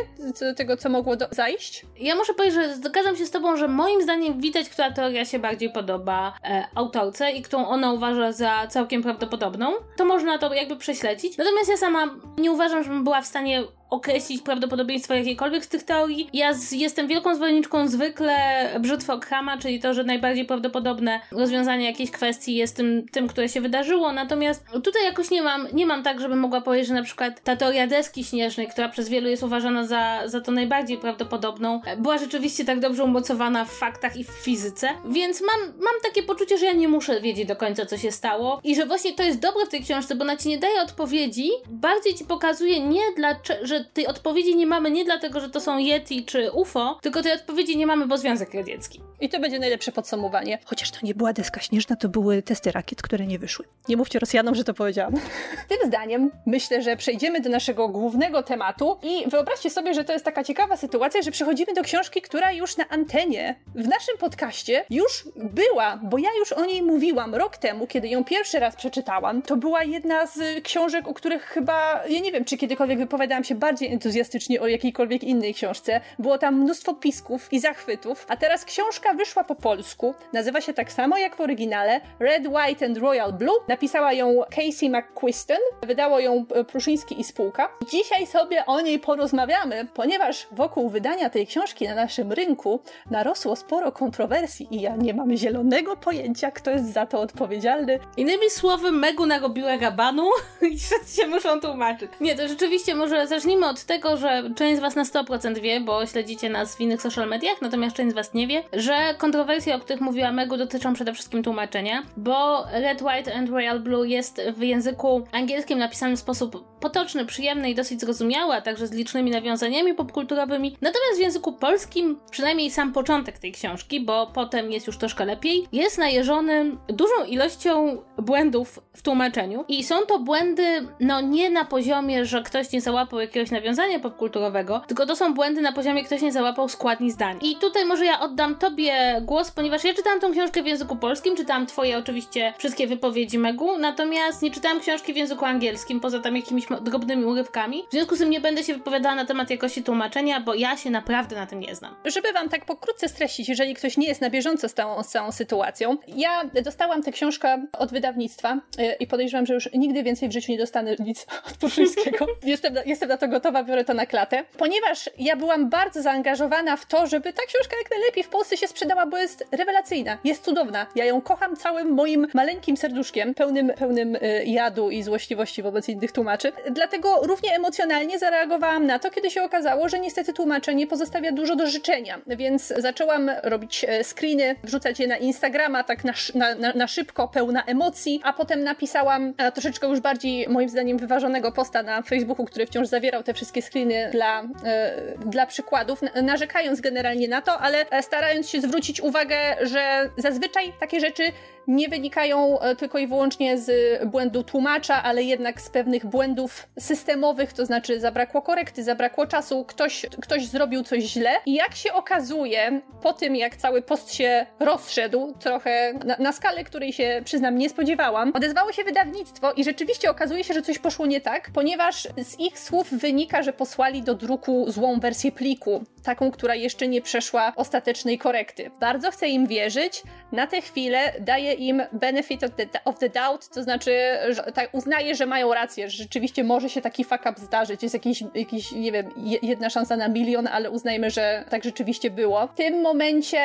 [0.58, 1.86] tego, co mogło do- zajść?
[2.00, 5.40] Ja muszę powiedzieć, że zgadzam się z tobą, że moim zdaniem widać która teoria się
[5.40, 10.76] bardziej podoba e, autorce i którą ona uważa za całkiem prawdopodobną, to można to jakby
[10.76, 11.38] prześledzić.
[11.38, 16.30] Natomiast ja sama nie uważam, żebym była w stanie określić prawdopodobieństwo jakiejkolwiek z tych teorii.
[16.34, 18.36] Ja z, jestem wielką zwolenniczką zwykle
[18.80, 23.62] brzytwy Ockhama, czyli to, że najbardziej prawdopodobne rozwiązanie jakiejś kwestii jest tym, tym, które się
[23.62, 24.12] wydarzyło.
[24.12, 27.56] Natomiast tutaj jakoś nie mam, nie mam tak, żebym mogła powiedzieć, że na przykład ta
[27.56, 32.66] teoria deski śnieżnej, która przez wielu jest uważana za, za to najbardziej prawdopodobną, była rzeczywiście
[32.66, 34.90] tak dobrze umocowana w faktach i w fizyce.
[35.06, 38.62] Więc mam, mam takie poczucie, że ja nie muszę wiedzieć do końca, co się stało
[38.64, 41.50] i że właśnie to jest dobre w tej książce, bo ona ci nie daje odpowiedzi,
[41.68, 45.78] bardziej ci pokazuje nie dlaczego, że tej odpowiedzi nie mamy nie dlatego, że to są
[45.78, 49.02] Yeti czy UFO, tylko tej odpowiedzi nie mamy, bo Związek Radziecki.
[49.22, 50.60] I to będzie najlepsze podsumowanie.
[50.66, 53.66] Chociaż to nie była deska śnieżna, to były testy rakiet, które nie wyszły.
[53.90, 55.14] Nie mówcie Rosjanom, że to powiedziałam.
[55.70, 60.26] Tym zdaniem myślę, że przejdziemy do naszego głównego tematu i wyobraźcie sobie, że to jest
[60.26, 65.28] taka ciekawa sytuacja, że przechodzimy do książki, która już na antenie w naszym podcaście już
[65.36, 69.42] była, bo ja już o niej mówiłam rok temu, kiedy ją pierwszy raz przeczytałam.
[69.42, 73.56] To była jedna z książek, o których chyba, ja nie wiem, czy kiedykolwiek wypowiadałam się
[73.56, 76.02] bardziej entuzjastycznie o jakiejkolwiek innej książce.
[76.20, 80.14] Było tam mnóstwo pisków i zachwytów, a teraz książka wyszła po polsku.
[80.34, 83.56] Nazywa się tak samo jak w oryginale Red, White and Royal Blue.
[83.68, 87.70] Napisała ją Casey McQuiston, wydało ją e, Pruszyński i spółka.
[87.92, 92.80] Dzisiaj sobie o niej porozmawiamy, ponieważ wokół wydania tej książki na naszym rynku
[93.12, 98.00] narosło sporo kontrowersji i ja nie mam zielonego pojęcia, kto jest za to odpowiedzialny.
[98.18, 100.30] Innymi słowy, Megu narobiła gabanu
[100.72, 102.12] i wszyscy się muszą tłumaczyć.
[102.22, 106.06] Nie, to rzeczywiście może zacznijmy od tego, że część z Was na 100% wie, bo
[106.06, 109.80] śledzicie nas w innych social mediach, natomiast część z Was nie wie, że kontrowersje, o
[109.80, 114.62] których mówiła Megu, dotyczą przede wszystkim tłumaczenia, bo Red, White and Royal Blue jest w
[114.62, 119.94] języku angielskim napisany w sposób potoczny, przyjemny i dosyć zrozumiały, a także z licznymi nawiązaniami
[119.94, 120.78] popkulturowymi.
[120.82, 125.68] Natomiast w języku polskim, przynajmniej sam początek tej książki, bo potem jest już troszkę lepiej,
[125.72, 129.66] jest najeżony dużą ilością błędów w tłumaczeniu.
[129.68, 134.82] I są to błędy, no nie na poziomie, że ktoś nie załapał jakiegoś nawiązania popkulturowego,
[134.88, 137.40] tylko to są błędy na poziomie ktoś nie załapał składni zdań.
[137.42, 141.36] I tutaj może ja oddam tobie głos, ponieważ ja czytałam tą książkę w języku polskim,
[141.36, 146.36] czytałam twoje oczywiście wszystkie wypowiedzi Megu, natomiast nie czytałam książki w języku angielskim, poza tam
[146.36, 147.84] jakimiś drobnymi urywkami.
[147.90, 150.90] W związku z tym nie będę się wypowiadała na temat jakości tłumaczenia, bo ja się
[150.90, 151.96] naprawdę na tym nie znam.
[152.06, 155.32] Żeby wam tak pokrótce streścić, jeżeli ktoś nie jest na bieżąco z całą, z całą
[155.32, 160.32] sytuacją, ja dostałam tę książkę od wydawnictwa y, i podejrzewam, że już nigdy więcej w
[160.32, 162.26] życiu nie dostanę nic od Puszyńskiego.
[162.44, 164.44] jestem, na, jestem na to gotowa, biorę to na klatę.
[164.58, 168.68] Ponieważ ja byłam bardzo zaangażowana w to, żeby ta książka jak najlepiej w Polsce się
[168.68, 170.88] sprzedała, bo jest rewelacyjna, jest cudowna.
[170.96, 176.12] Ja ją kocham całym moim maleńkim serduszkiem, pełnym, pełnym y, jadu i złośliwości wobec innych
[176.12, 176.52] tłumaczy.
[176.72, 181.68] Dlatego równie emocjonalnie zareagowałam na to, kiedy się okazało, że niestety tłumaczenie pozostawia dużo do
[181.68, 187.28] życzenia, więc zaczęłam robić e, screeny, wrzucać je na Instagrama tak na, na, na, szybko,
[187.28, 192.46] pełna emocji, a potem napisałam e, troszeczkę już bardziej moim zdaniem wyważonego posta na Facebooku,
[192.46, 197.86] który wciąż zawierał te wszystkie screeny dla, e, dla przykładów, narzekając generalnie na to, ale
[198.02, 201.24] starając się zwrócić uwagę, że zazwyczaj takie rzeczy
[201.68, 203.72] nie wynikają e, tylko i wyłącznie z
[204.10, 210.06] błędu tłumacza, ale jednak z pewnych błędów systemowych, to znaczy zabrakło korekty, zabrakło czasu, ktoś,
[210.22, 211.32] ktoś zrobił coś źle.
[211.46, 216.64] I jak się okazuje, po tym jak cały post się rozszedł, trochę na, na skalę,
[216.64, 221.06] której się przyznam nie spodziewałam, odezwało się wydawnictwo i rzeczywiście okazuje się, że coś poszło
[221.06, 226.32] nie tak, ponieważ z ich słów wynika, że posłali do druku złą wersję pliku, taką,
[226.32, 228.72] która jeszcze nie przeszła ostatecznej korekty.
[228.80, 233.50] Bardzo chcę im wierzyć, na tę chwilę daję im benefit of the, of the doubt,
[233.50, 233.92] to znaczy
[234.30, 237.94] że, tak, uznaję, że mają rację, że rzeczywiście może się taki fuck up zdarzyć, jest
[237.94, 239.10] jakiś, jakiś nie wiem,
[239.42, 242.48] jedna szansa na milion, ale uznajmy, że tak rzeczywiście było.
[242.48, 243.40] W tym momencie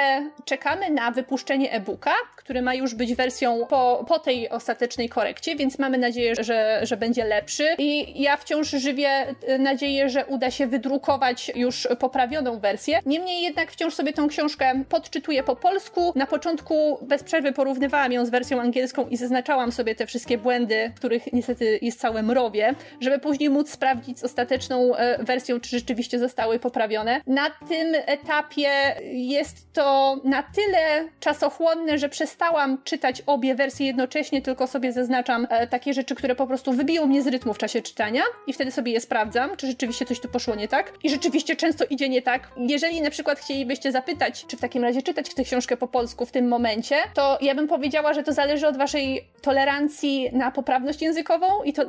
[0.45, 5.79] czekamy na wypuszczenie e-booka, który ma już być wersją po, po tej ostatecznej korekcie, więc
[5.79, 9.11] mamy nadzieję, że, że będzie lepszy i ja wciąż żywię
[9.47, 13.01] e, nadzieję, że uda się wydrukować już poprawioną wersję.
[13.07, 16.13] Niemniej jednak wciąż sobie tą książkę podczytuję po polsku.
[16.17, 20.39] Na początku bez przerwy porównywałam porównywałam ją z wersją angielską i zaznaczałam sobie te wszystkie
[20.39, 25.71] błędy, których niestety jest całe mrowie, żeby później móc sprawdzić z ostateczną e, wersją, czy
[25.71, 27.21] rzeczywiście zostały poprawione.
[27.27, 28.71] Na tym etapie
[29.13, 35.67] jest to na tyle czasochłonne, że przestałam czytać obie wersje jednocześnie, tylko sobie zaznaczam e,
[35.67, 38.93] takie rzeczy, które po prostu wybiją mnie z rytmu w czasie czytania i wtedy sobie
[38.93, 40.93] je sprawdzam, czy rzeczywiście coś tu poszło nie tak.
[41.03, 42.38] I rzeczywiście często idzie nie tak.
[42.57, 46.33] Jeżeli na przykład chcielibyście zapytać, czy w takim razie czytać tę książkę po polsku w
[46.33, 51.63] tym momencie, to ja bym powiedziała, że to zależy od waszej tolerancji na poprawność językową
[51.65, 51.83] i to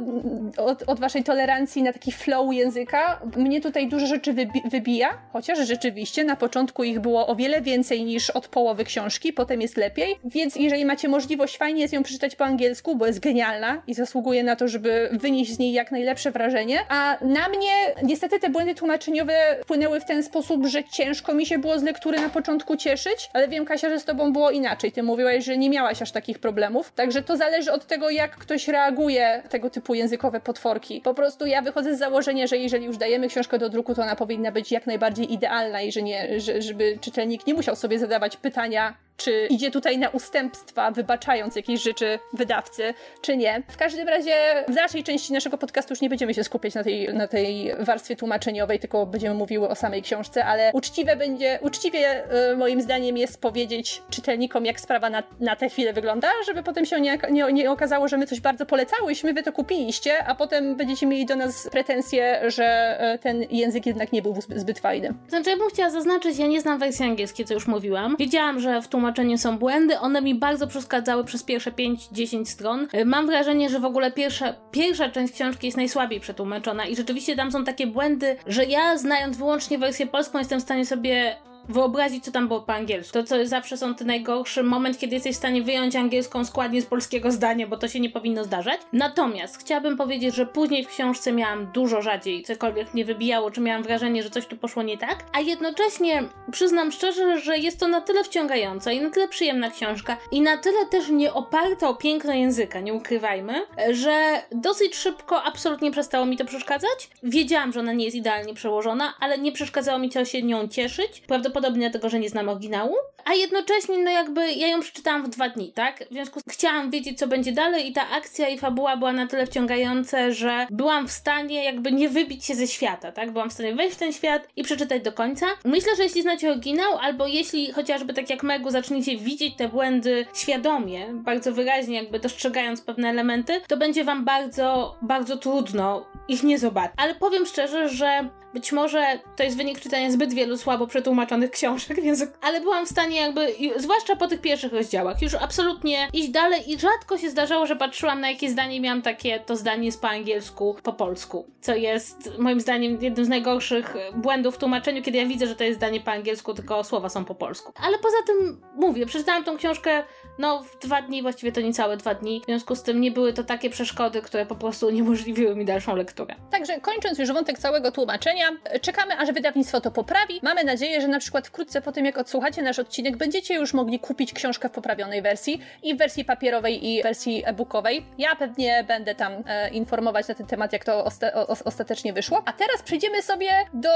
[0.58, 3.22] od, od waszej tolerancji na taki flow języka.
[3.38, 8.04] Mnie tutaj dużo rzeczy wybi wybija, chociaż rzeczywiście na początku ich było o wiele więcej
[8.04, 10.20] niż od połowy książki, potem jest lepiej.
[10.26, 14.44] Więc jeżeli macie możliwość, fajnie jest ją przeczytać po angielsku, bo jest genialna i zasługuje
[14.44, 16.80] na to, żeby wynieść z niej jak najlepsze wrażenie.
[16.90, 17.72] A na mnie
[18.04, 22.20] niestety te błędy tłumaczeniowe wpłynęły w ten sposób, że ciężko mi się było z lektury
[22.20, 24.92] na początku cieszyć, ale wiem, Kasia, że z tobą było inaczej.
[24.92, 26.92] Ty mówiłaś, że nie miałaś aż takich problemów.
[26.92, 31.02] Także to zależy od tego, jak ktoś reaguje tego typu językowe potworki.
[31.02, 34.16] Po prostu ja wychodzę z założenia, że jeżeli już dajemy książkę do druku, to ona
[34.16, 38.38] powinna być jak najbardziej idealna i że nie, że, żeby czytelnik nie musiał sobie zadawać
[38.38, 43.64] pytania, czy idzie tutaj na ustępstwa, wybaczając jakieś rzeczy wydawcy, czy nie.
[43.68, 44.34] W każdym razie
[44.68, 48.16] w dalszej części naszego podcastu już nie będziemy się skupiać na tej, na tej warstwie
[48.16, 53.42] tłumaczeniowej, tylko będziemy mówiły o samej książce, ale uczciwe będzie, uczciwie y, moim zdaniem jest
[53.42, 57.72] powiedzieć czytelnikom, jak sprawa na, na tę chwilę wygląda, żeby potem się nie, nie, nie
[57.72, 61.70] okazało, że my coś bardzo polecałyśmy, wy to kupiliście, a potem będziecie mieli do nas
[61.72, 65.14] pretensje, że y, ten język jednak nie był zbyt fajny.
[65.30, 68.16] Znaczy, ja bym chciała zaznaczyć, ja nie znam wersji angielskiej, co już mówiłam.
[68.20, 70.00] Wiedziałam, że w tłumaczeniu tłumaczeniu są błędy.
[70.00, 72.88] One mi bardzo przeszkadzały przez pierwsze 5-10 stron.
[72.94, 77.36] Y, mam wrażenie, że w ogóle pierwsza, pierwsza część książki jest najsłabiej przetłumaczona i rzeczywiście
[77.36, 81.36] tam są takie błędy, że ja znając wyłącznie wersję polską jestem w stanie sobie
[81.70, 83.14] wyobrazić, co tam było po angielsku.
[83.14, 86.86] To, co zawsze są ten najgorszy moment, kiedy jesteś w stanie wyjąć angielską składnię z
[86.86, 88.82] polskiego zdania, bo to się nie powinno zdarzać.
[88.94, 93.84] Natomiast chciałabym powiedzieć, że później w książce miałam dużo rzadziej cokolwiek mnie wybijało, czy miałam
[93.84, 98.02] wrażenie, że coś tu poszło nie tak, a jednocześnie przyznam szczerze, że jest to na
[98.02, 102.34] tyle wciągająca i na tyle przyjemna książka i na tyle też nie oparta o piękno
[102.34, 103.54] języka, nie ukrywajmy,
[103.92, 107.10] że dosyć szybko absolutnie przestało mi to przeszkadzać.
[107.24, 111.22] Wiedziałam, że ona nie jest idealnie przełożona, ale nie przeszkadzało mi się nią cieszyć.
[111.28, 112.96] Prawdopodobnie prawdopodobnie dlatego, że nie znam oryginału,
[113.26, 116.04] a jednocześnie no jakby ja ją przeczytałam w dwa dni, tak?
[116.10, 119.28] W związku z chciałam wiedzieć, co będzie dalej i ta akcja i fabuła była na
[119.28, 123.32] tyle wciągająca, że byłam w stanie jakby nie wybić się ze świata, tak?
[123.32, 125.46] Byłam w stanie wejść w ten świat i przeczytać do końca.
[125.66, 130.26] Myślę, że jeśli znacie oryginał, albo jeśli chociażby tak jak Megu zaczniecie widzieć te błędy
[130.34, 136.60] świadomie, bardzo wyraźnie jakby dostrzegając pewne elementy, to będzie wam bardzo, bardzo trudno ich nie
[136.60, 136.94] zobaczyć.
[136.98, 142.02] Ale powiem szczerze, że być może to jest wynik czytania zbyt wielu słabo przetłumaczonych książek,
[142.06, 142.24] więc...
[142.42, 146.80] ale byłam w stanie jakby, zwłaszcza po tych pierwszych rozdziałach, już absolutnie iść dalej i
[146.80, 150.76] rzadko się zdarzało, że patrzyłam na jakieś zdanie miałam takie, to zdanie jest po angielsku,
[150.84, 155.48] po polsku, co jest moim zdaniem jednym z najgorszych błędów w tłumaczeniu, kiedy ja widzę,
[155.48, 157.74] że to jest zdanie po angielsku, tylko słowa są po polsku.
[157.84, 160.04] Ale poza tym, mówię, przeczytałam tą książkę
[160.40, 163.34] no w dwa dni, właściwie to niecałe dwa dni, w związku z tym nie były
[163.34, 166.36] to takie przeszkody, które po prostu uniemożliwiły mi dalszą lekturę.
[166.52, 168.39] Także kończąc już wątek całego tłumaczenia,
[168.82, 170.40] czekamy aż wydawnictwo to poprawi.
[170.44, 174.00] Mamy nadzieję, że na przykład wkrótce po tym jak odsłuchacie nasz odcinek, będziecie już mogli
[174.00, 178.06] kupić książkę w poprawionej wersji i w wersji papierowej i wersji e-bookowej.
[178.18, 182.44] Ja pewnie będę tam e, informować na ten temat, jak to osta o, ostatecznie wyszło.
[182.46, 183.90] A teraz przejdziemy sobie do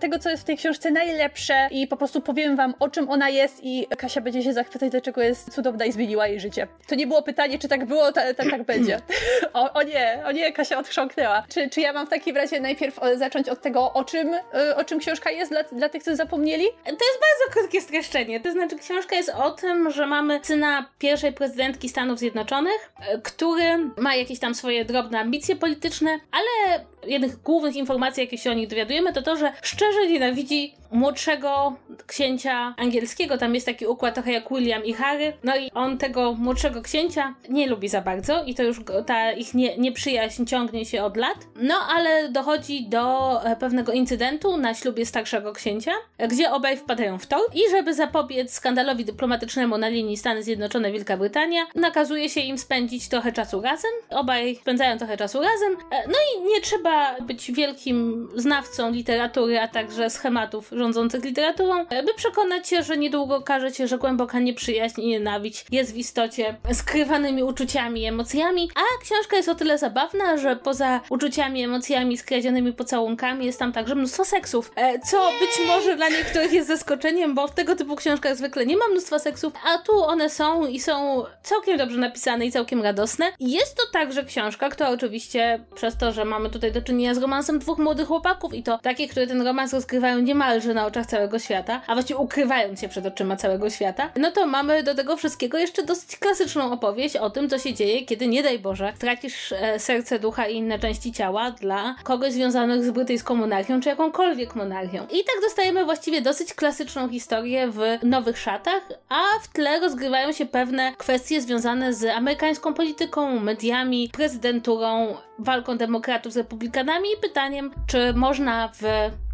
[0.00, 3.28] tego, co jest w tej książce najlepsze i po prostu powiem wam, o czym ona
[3.28, 6.66] jest i Kasia będzie się zachwycać, dlaczego jest cudowna i zmieniła jej życie.
[6.86, 9.00] To nie było pytanie, czy tak było, ta, ta, tak będzie.
[9.52, 11.44] O, o, nie, o nie, Kasia odchrząknęła.
[11.48, 14.76] Czy, czy ja mam w takim razie najpierw e, zacząć od tego, o czym, e,
[14.76, 16.64] o czym książka jest dla, dla tych, co zapomnieli?
[16.84, 18.40] To jest bardzo krótkie streszczenie.
[18.40, 23.78] To znaczy, książka jest o tym, że mamy syna pierwszej prezydentki Stanów Zjednoczonych, e, który
[23.96, 28.68] ma jakieś tam swoje drobne ambicje polityczne, ale jednych głównych informacji, jakie się o nich
[28.68, 31.76] dowiadujemy, to to, że szczerze nienawidzi młodszego
[32.06, 33.38] księcia angielskiego.
[33.38, 35.32] Tam jest taki układ trochę jak William i Harry.
[35.44, 39.54] No i on tego młodszego księcia nie lubi za bardzo i to już ta ich
[39.54, 41.36] nie, nieprzyjaźń ciągnie się od lat.
[41.56, 45.92] No ale dochodzi do e, pewnego incydentu na ślubie starszego księcia,
[46.28, 51.66] gdzie obaj wpadają w tor i żeby zapobiec skandalowi dyplomatycznemu na linii Stany Zjednoczone-Wielka Brytania,
[51.74, 53.90] nakazuje się im spędzić trochę czasu razem.
[54.10, 55.72] Obaj spędzają trochę czasu razem.
[55.72, 62.14] E, no i nie trzeba być wielkim znawcą literatury, a także schematów rządzących literaturą, by
[62.16, 67.42] przekonać się, że niedługo okaże się, że głęboka nieprzyjaźń i nienawiść jest w istocie skrywanymi
[67.42, 73.46] uczuciami i emocjami, a książka jest o tyle zabawna, że poza uczuciami, emocjami, skradzionymi pocałunkami
[73.46, 77.54] jest tam także mnóstwo seksów, e, co być może dla niektórych jest zaskoczeniem, bo w
[77.54, 81.78] tego typu książkach zwykle nie ma mnóstwa seksów, a tu one są i są całkiem
[81.78, 83.26] dobrze napisane i całkiem radosne.
[83.40, 87.58] Jest to także książka, która oczywiście przez to, że mamy tutaj do czynienia z romansem
[87.58, 91.80] dwóch młodych chłopaków i to takie, które ten romans rozgrywają niemalże na oczach całego świata,
[91.86, 95.82] a właściwie ukrywając się przed oczyma całego świata, no to mamy do tego wszystkiego jeszcze
[95.82, 100.18] dosyć klasyczną opowieść o tym, co się dzieje, kiedy nie daj Boże tracisz e, serce,
[100.18, 105.02] ducha i inne części ciała dla kogoś związanych z brytyjską monarchią, czy jakąkolwiek monarchią.
[105.02, 110.46] I tak dostajemy właściwie dosyć klasyczną historię w nowych szatach, a w tle rozgrywają się
[110.46, 118.14] pewne kwestie związane z amerykańską polityką, mediami, prezydenturą, walką demokratów z republikanami i pytaniem, czy
[118.14, 118.82] można w,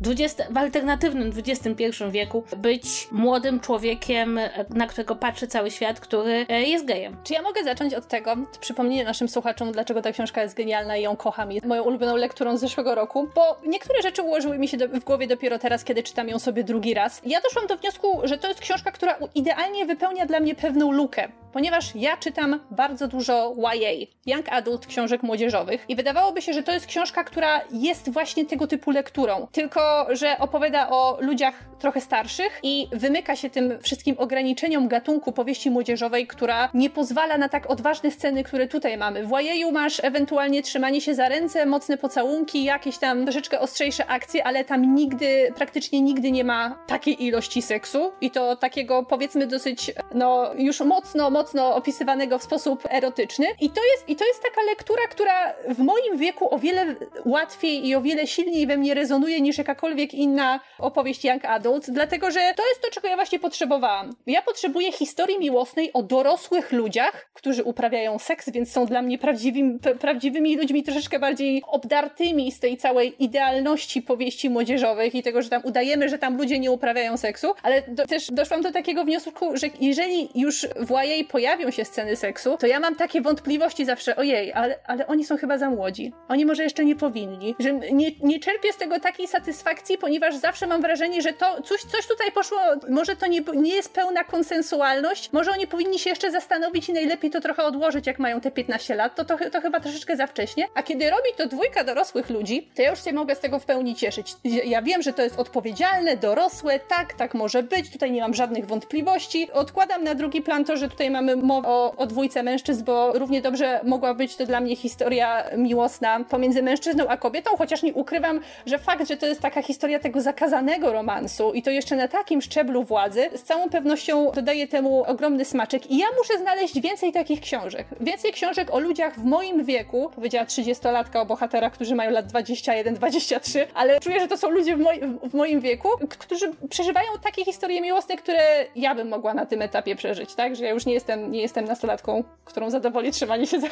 [0.00, 6.62] 20, w alternatywnym XXI wieku być młodym człowiekiem, na którego patrzy cały świat, który e,
[6.62, 7.16] jest gejem.
[7.24, 11.02] Czy ja mogę zacząć od tego, przypomnienie naszym słuchaczom, dlaczego ta książka jest genialna i
[11.02, 14.76] ją kocham, jest moją ulubioną lekturą z zeszłego roku, bo niektóre rzeczy ułożyły mi się
[14.76, 17.22] do, w głowie dopiero teraz, kiedy czytam ją sobie drugi raz.
[17.26, 21.28] Ja doszłam do wniosku, że to jest książka, która idealnie wypełnia dla mnie pewną lukę,
[21.52, 26.72] ponieważ ja czytam bardzo dużo YA, Young Adult książek młodzieżowych i wydawałoby się, że to
[26.72, 32.60] jest książka, która jest właśnie tego typu lekturą, tylko że opowiada o ludziach trochę starszych
[32.62, 38.10] i wymyka się tym wszystkim ograniczeniom gatunku powieści młodzieżowej, która nie pozwala na tak odważne
[38.10, 39.26] sceny, które tutaj mamy.
[39.26, 44.46] W YA masz ewentualnie trzymanie się za ręce, mocne pocałunki, jakieś tam troszeczkę ostrzejsze akcje,
[44.46, 49.92] ale tam nigdy, praktycznie nigdy nie ma takiej ilości seksu i to takiego powiedzmy dosyć,
[50.14, 54.62] no już mocno, mocno opisywanego w sposób erotyczny i to jest, i to jest taka
[54.62, 59.40] lektura, która w moim wieku o wiele łatwiej i o wiele silniej we mnie rezonuje
[59.40, 64.16] niż jakakolwiek inna opowieść Young Adult, dlatego że to jest to, czego ja właśnie potrzebowałam.
[64.26, 69.78] Ja potrzebuję historii miłosnej o dorosłych ludziach, którzy uprawiają seks, więc są dla mnie prawdziwymi,
[70.00, 75.62] prawdziwymi ludźmi troszeczkę bardziej obdartymi z tej całej idealności powieści młodzieżowych i tego, że tam
[75.64, 79.66] udajemy, że tam ludzie nie uprawiają seksu, ale do, też doszłam do takiego wniosku, że
[79.80, 84.52] jeżeli już w YA pojawią się sceny seksu, to ja mam takie wątpliwości zawsze, ojej,
[84.52, 86.12] ale, ale oni są chyba za młodzi.
[86.28, 87.54] Oni może jeszcze nie powinni.
[87.58, 91.80] Że nie, nie czerpię z tego takiej satysfakcji, ponieważ zawsze mam wrażenie, że to coś,
[91.80, 96.30] coś tutaj poszło, może to nie, nie jest pełna konsensualność, może oni powinni się jeszcze
[96.30, 99.80] zastanowić i najlepiej to trochę odłożyć, jak mają te 15 lat, to, to, to chyba
[99.80, 100.68] troszeczkę za wcześnie.
[100.74, 103.64] A kiedy robi to dwójka dorosłych ludzi, to ja już się mogę z tego w
[103.64, 104.32] pełni cieszyć.
[104.44, 108.66] Ja wiem, że to jest odpowiedzialne, dorosłe, tak, tak może być, tutaj nie mam żadnych
[108.66, 109.52] wątpliwości.
[109.52, 113.42] Odkładam na drugi plan to, że tutaj mamy mowę o, o dwójce mężczyzn, bo równie
[113.42, 118.40] dobrze mogła być to dla mnie historia miłosna pomiędzy mężczyzną a kobietą, chociaż nie ukrywam,
[118.66, 122.42] że fakt, że to jest taka historia tego zakazanego romansu i to jeszcze na takim
[122.42, 125.90] szczeblu władzy, z całą pewnością dodaje temu ogromny smaczek.
[125.90, 127.86] I ja muszę znaleźć więcej takich książek.
[128.00, 133.66] Więcej książek o ludziach w moim wieku, powiedziała 30-latka o bohaterach, którzy mają lat 21-23,
[133.74, 137.80] ale czuję, że to są ludzie w, moj w moim wieku, którzy przeżywają takie historie
[137.80, 140.56] miłosne, które ja bym mogła na tym etapie przeżyć, tak?
[140.56, 143.68] Że ja już nie jestem, nie jestem nastolatką, którą zadowoli trzymanie się za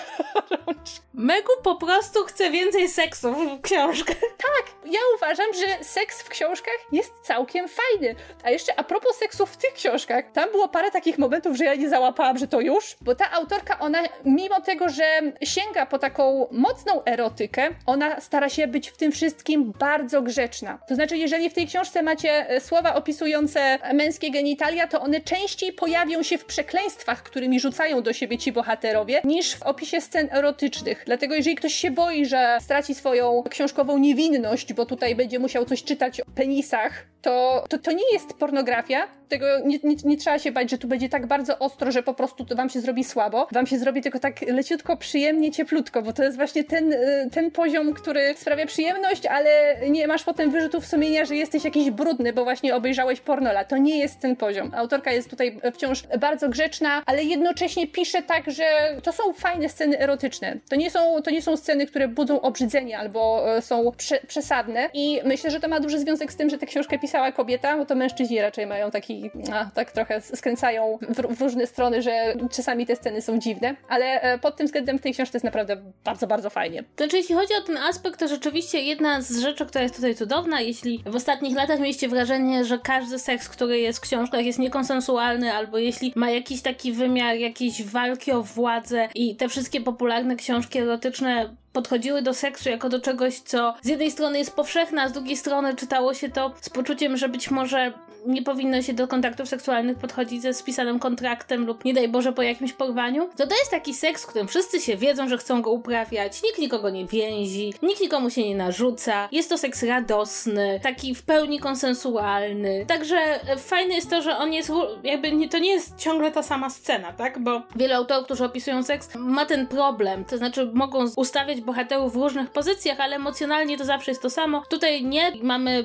[0.51, 1.05] rączkę.
[1.14, 4.21] Megu po prostu chce więcej seksu w książkach.
[4.21, 8.15] Tak, ja uważam, że seks w książkach jest całkiem fajny.
[8.45, 11.75] A jeszcze a propos seksu w tych książkach, tam było parę takich momentów, że ja
[11.75, 15.05] nie załapałam, że to już, bo ta autorka, ona mimo tego, że
[15.43, 20.79] sięga po taką mocną erotykę, ona stara się być w tym wszystkim bardzo grzeczna.
[20.88, 25.73] To znaczy, jeżeli w tej książce macie e, słowa opisujące męskie genitalia, to one częściej
[25.73, 31.03] pojawią się w przekleństwach, którymi rzucają do siebie ci bohaterowie, niż w opisie scen erotycznych.
[31.07, 35.85] Dlatego jeżeli ktoś się boi, że straci swoją książkową niewinność, bo tutaj będzie musiał coś
[35.85, 37.13] czytać o penisach, руках.
[37.25, 39.06] To, to, to nie jest pornografia.
[39.29, 42.14] Tego nie, nie, nie, trzeba się bać, że tu będzie tak bardzo ostro, że po
[42.14, 43.48] prostu to wam się zrobi słabo.
[43.52, 47.50] Wam się zrobi tylko tak leciutko, przyjemnie, cieplutko, bo to jest właśnie ten, y, ten
[47.50, 52.44] poziom, który sprawia przyjemność, ale nie masz potem wyrzutów sumienia, że jesteś jakiś brudny, bo
[52.44, 53.64] właśnie obejrzałeś pornola.
[53.64, 54.70] To nie jest ten poziom.
[54.75, 58.64] Autorka jest tutaj wciąż bardzo grzeczna, ale jednocześnie pisze tak, że
[59.02, 60.56] to są fajne sceny erotyczne.
[60.68, 64.88] To nie są, to nie są sceny, które budzą obrzydzenie albo e, są prze, przesadne
[64.94, 67.87] i myślę, że to ma duży związek z tym, że tę książkę pisała kobieta, bo
[67.87, 72.87] to mężczyźni raczej mają taki, a, tak trochę skręcają w, w, różne strony, że czasami
[72.87, 76.27] te sceny są dziwne, ale e, pod tym względem w tej książce jest naprawdę bardzo,
[76.27, 76.85] bardzo fajnie.
[76.96, 80.60] Znaczy, jeśli chodzi o ten aspekt, to rzeczywiście jedna z rzeczy, która jest tutaj cudowna,
[80.60, 85.52] jeśli w ostatnich latach mieliście wrażenie, że każdy seks, który jest w książkach jest niekonsensualny,
[85.52, 90.79] albo jeśli ma jakiś taki wymiar jakiejś walki o władzę i te wszystkie popularne książki
[90.79, 95.12] erotyczne podchodziły do seksu jako do czegoś, co z jednej strony jest powszechne, a z
[95.12, 97.92] drugiej strony czytało się to z poczuciem, że być może
[98.27, 102.42] nie powinno się do kontaktów seksualnych podchodzić ze spisanym kontraktem lub nie daj Boże po
[102.42, 105.70] jakimś porwaniu, to to jest taki seks, w którym wszyscy się wiedzą, że chcą go
[105.70, 111.14] uprawiać, nikt nikogo nie więzi, nikt nikomu się nie narzuca, jest to seks radosny, taki
[111.14, 112.85] w pełni konsensualny.
[112.87, 114.72] Także e, fajne jest to, że on jest
[115.02, 117.38] jakby, nie, to nie jest ciągle ta sama scena, tak?
[117.38, 122.16] Bo wiele autorów, którzy opisują seks, ma ten problem, to znaczy mogą ustawiać bohaterów w
[122.16, 124.62] różnych pozycjach, ale emocjonalnie to zawsze jest to samo.
[124.68, 125.85] Tutaj nie mamy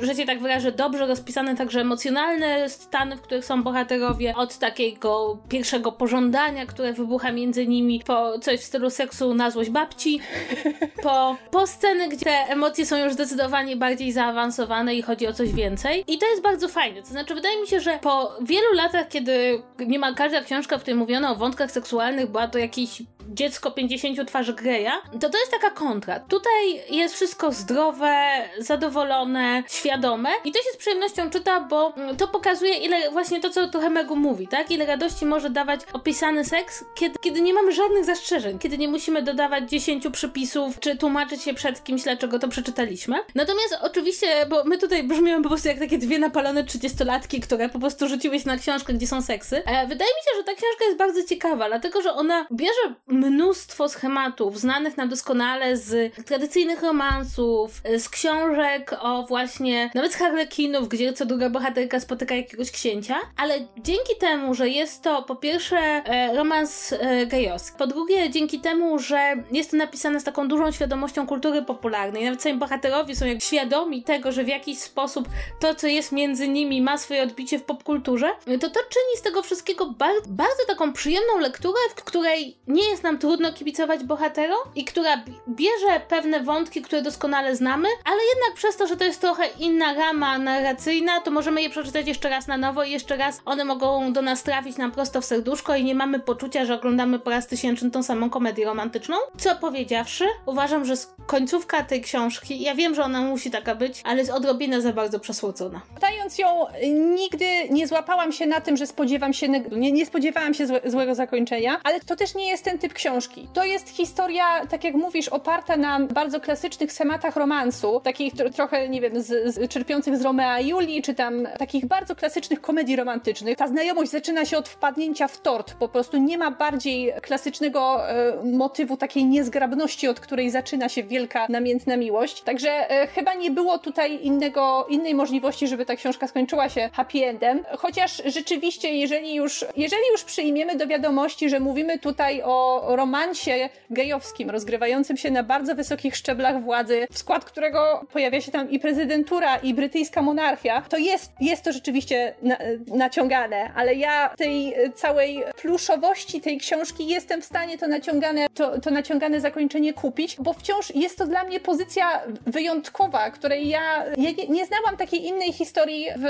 [0.00, 5.38] że się tak wyrażę, dobrze rozpisane także emocjonalne stany, w których są bohaterowie, od takiego
[5.48, 10.20] pierwszego pożądania, które wybucha między nimi, po coś w stylu seksu na złość babci,
[11.02, 15.52] po, po sceny, gdzie te emocje są już zdecydowanie bardziej zaawansowane i chodzi o coś
[15.52, 16.04] więcej.
[16.06, 17.02] I to jest bardzo fajne.
[17.02, 20.98] To znaczy, wydaje mi się, że po wielu latach, kiedy niemal każda książka, w której
[20.98, 25.70] mówiono o wątkach seksualnych, była to jakiś dziecko 50 twarzy Greya, to to jest taka
[25.70, 26.20] kontra.
[26.20, 32.74] Tutaj jest wszystko zdrowe, zadowolone, świadome i to się z przyjemnością czyta, bo to pokazuje
[32.74, 34.70] ile właśnie to, co trochę Megu mówi, tak?
[34.70, 39.22] Ile radości może dawać opisany seks, kiedy, kiedy nie mamy żadnych zastrzeżeń, kiedy nie musimy
[39.22, 43.16] dodawać 10 przypisów, czy tłumaczyć się przed kimś, dlaczego to przeczytaliśmy.
[43.34, 47.78] Natomiast oczywiście, bo my tutaj brzmiemy po prostu jak takie dwie napalone 30-latki, które po
[47.78, 49.56] prostu rzuciły się na książkę, gdzie są seksy.
[49.56, 53.88] E, wydaje mi się, że ta książka jest bardzo ciekawa, dlatego, że ona bierze mnóstwo
[53.88, 61.12] schematów znanych nam doskonale z tradycyjnych romansów, z książek o właśnie, nawet z harlekinów, gdzie
[61.12, 66.34] co druga bohaterka spotyka jakiegoś księcia, ale dzięki temu, że jest to po pierwsze e,
[66.36, 71.26] romans e, gejowski, po drugie dzięki temu, że jest to napisane z taką dużą świadomością
[71.26, 75.28] kultury popularnej, nawet sami bohaterowie są jak świadomi tego, że w jakiś sposób
[75.60, 79.42] to, co jest między nimi ma swoje odbicie w popkulturze, to to czyni z tego
[79.42, 84.84] wszystkiego bar bardzo taką przyjemną lekturę, w której nie jest nam trudno kibicować bohaterom i
[84.84, 89.48] która bierze pewne wątki, które doskonale znamy, ale jednak przez to, że to jest trochę
[89.60, 93.64] inna rama narracyjna, to możemy je przeczytać jeszcze raz na nowo i jeszcze raz one
[93.64, 97.30] mogą do nas trafić nam prosto w serduszko i nie mamy poczucia, że oglądamy po
[97.30, 99.16] raz tysięczny tą samą komedię romantyczną.
[99.38, 100.94] Co powiedziawszy, uważam, że
[101.26, 105.20] końcówka tej książki, ja wiem, że ona musi taka być, ale jest odrobinę za bardzo
[105.20, 105.80] przesłocona.
[105.94, 106.66] Czytając ją,
[107.14, 111.14] nigdy nie złapałam się na tym, że spodziewam się, nie, nie spodziewałam się złe, złego
[111.14, 113.48] zakończenia, ale to też nie jest ten typ książki.
[113.52, 118.88] To jest historia, tak jak mówisz, oparta na bardzo klasycznych schematach romansu, takich tro trochę,
[118.88, 123.56] nie wiem, z, czerpiących z Romea i Julii, czy tam takich bardzo klasycznych komedii romantycznych.
[123.56, 125.74] Ta znajomość zaczyna się od wpadnięcia w tort.
[125.74, 131.46] Po prostu nie ma bardziej klasycznego e, motywu takiej niezgrabności, od której zaczyna się wielka,
[131.48, 132.42] namiętna miłość.
[132.42, 137.26] Także e, chyba nie było tutaj innego, innej możliwości, żeby ta książka skończyła się happy
[137.26, 137.64] endem.
[137.78, 144.50] Chociaż rzeczywiście, jeżeli już, jeżeli już przyjmiemy do wiadomości, że mówimy tutaj o romansie gejowskim,
[144.50, 149.39] rozgrywającym się na bardzo wysokich szczeblach władzy, w skład którego pojawia się tam i prezydentura,
[149.62, 156.40] i brytyjska monarchia, to jest, jest to rzeczywiście na, naciągane, ale ja tej całej pluszowości
[156.40, 161.18] tej książki jestem w stanie to naciągane, to, to naciągane zakończenie kupić, bo wciąż jest
[161.18, 166.24] to dla mnie pozycja wyjątkowa, której ja, ja nie, nie znałam takiej innej historii w,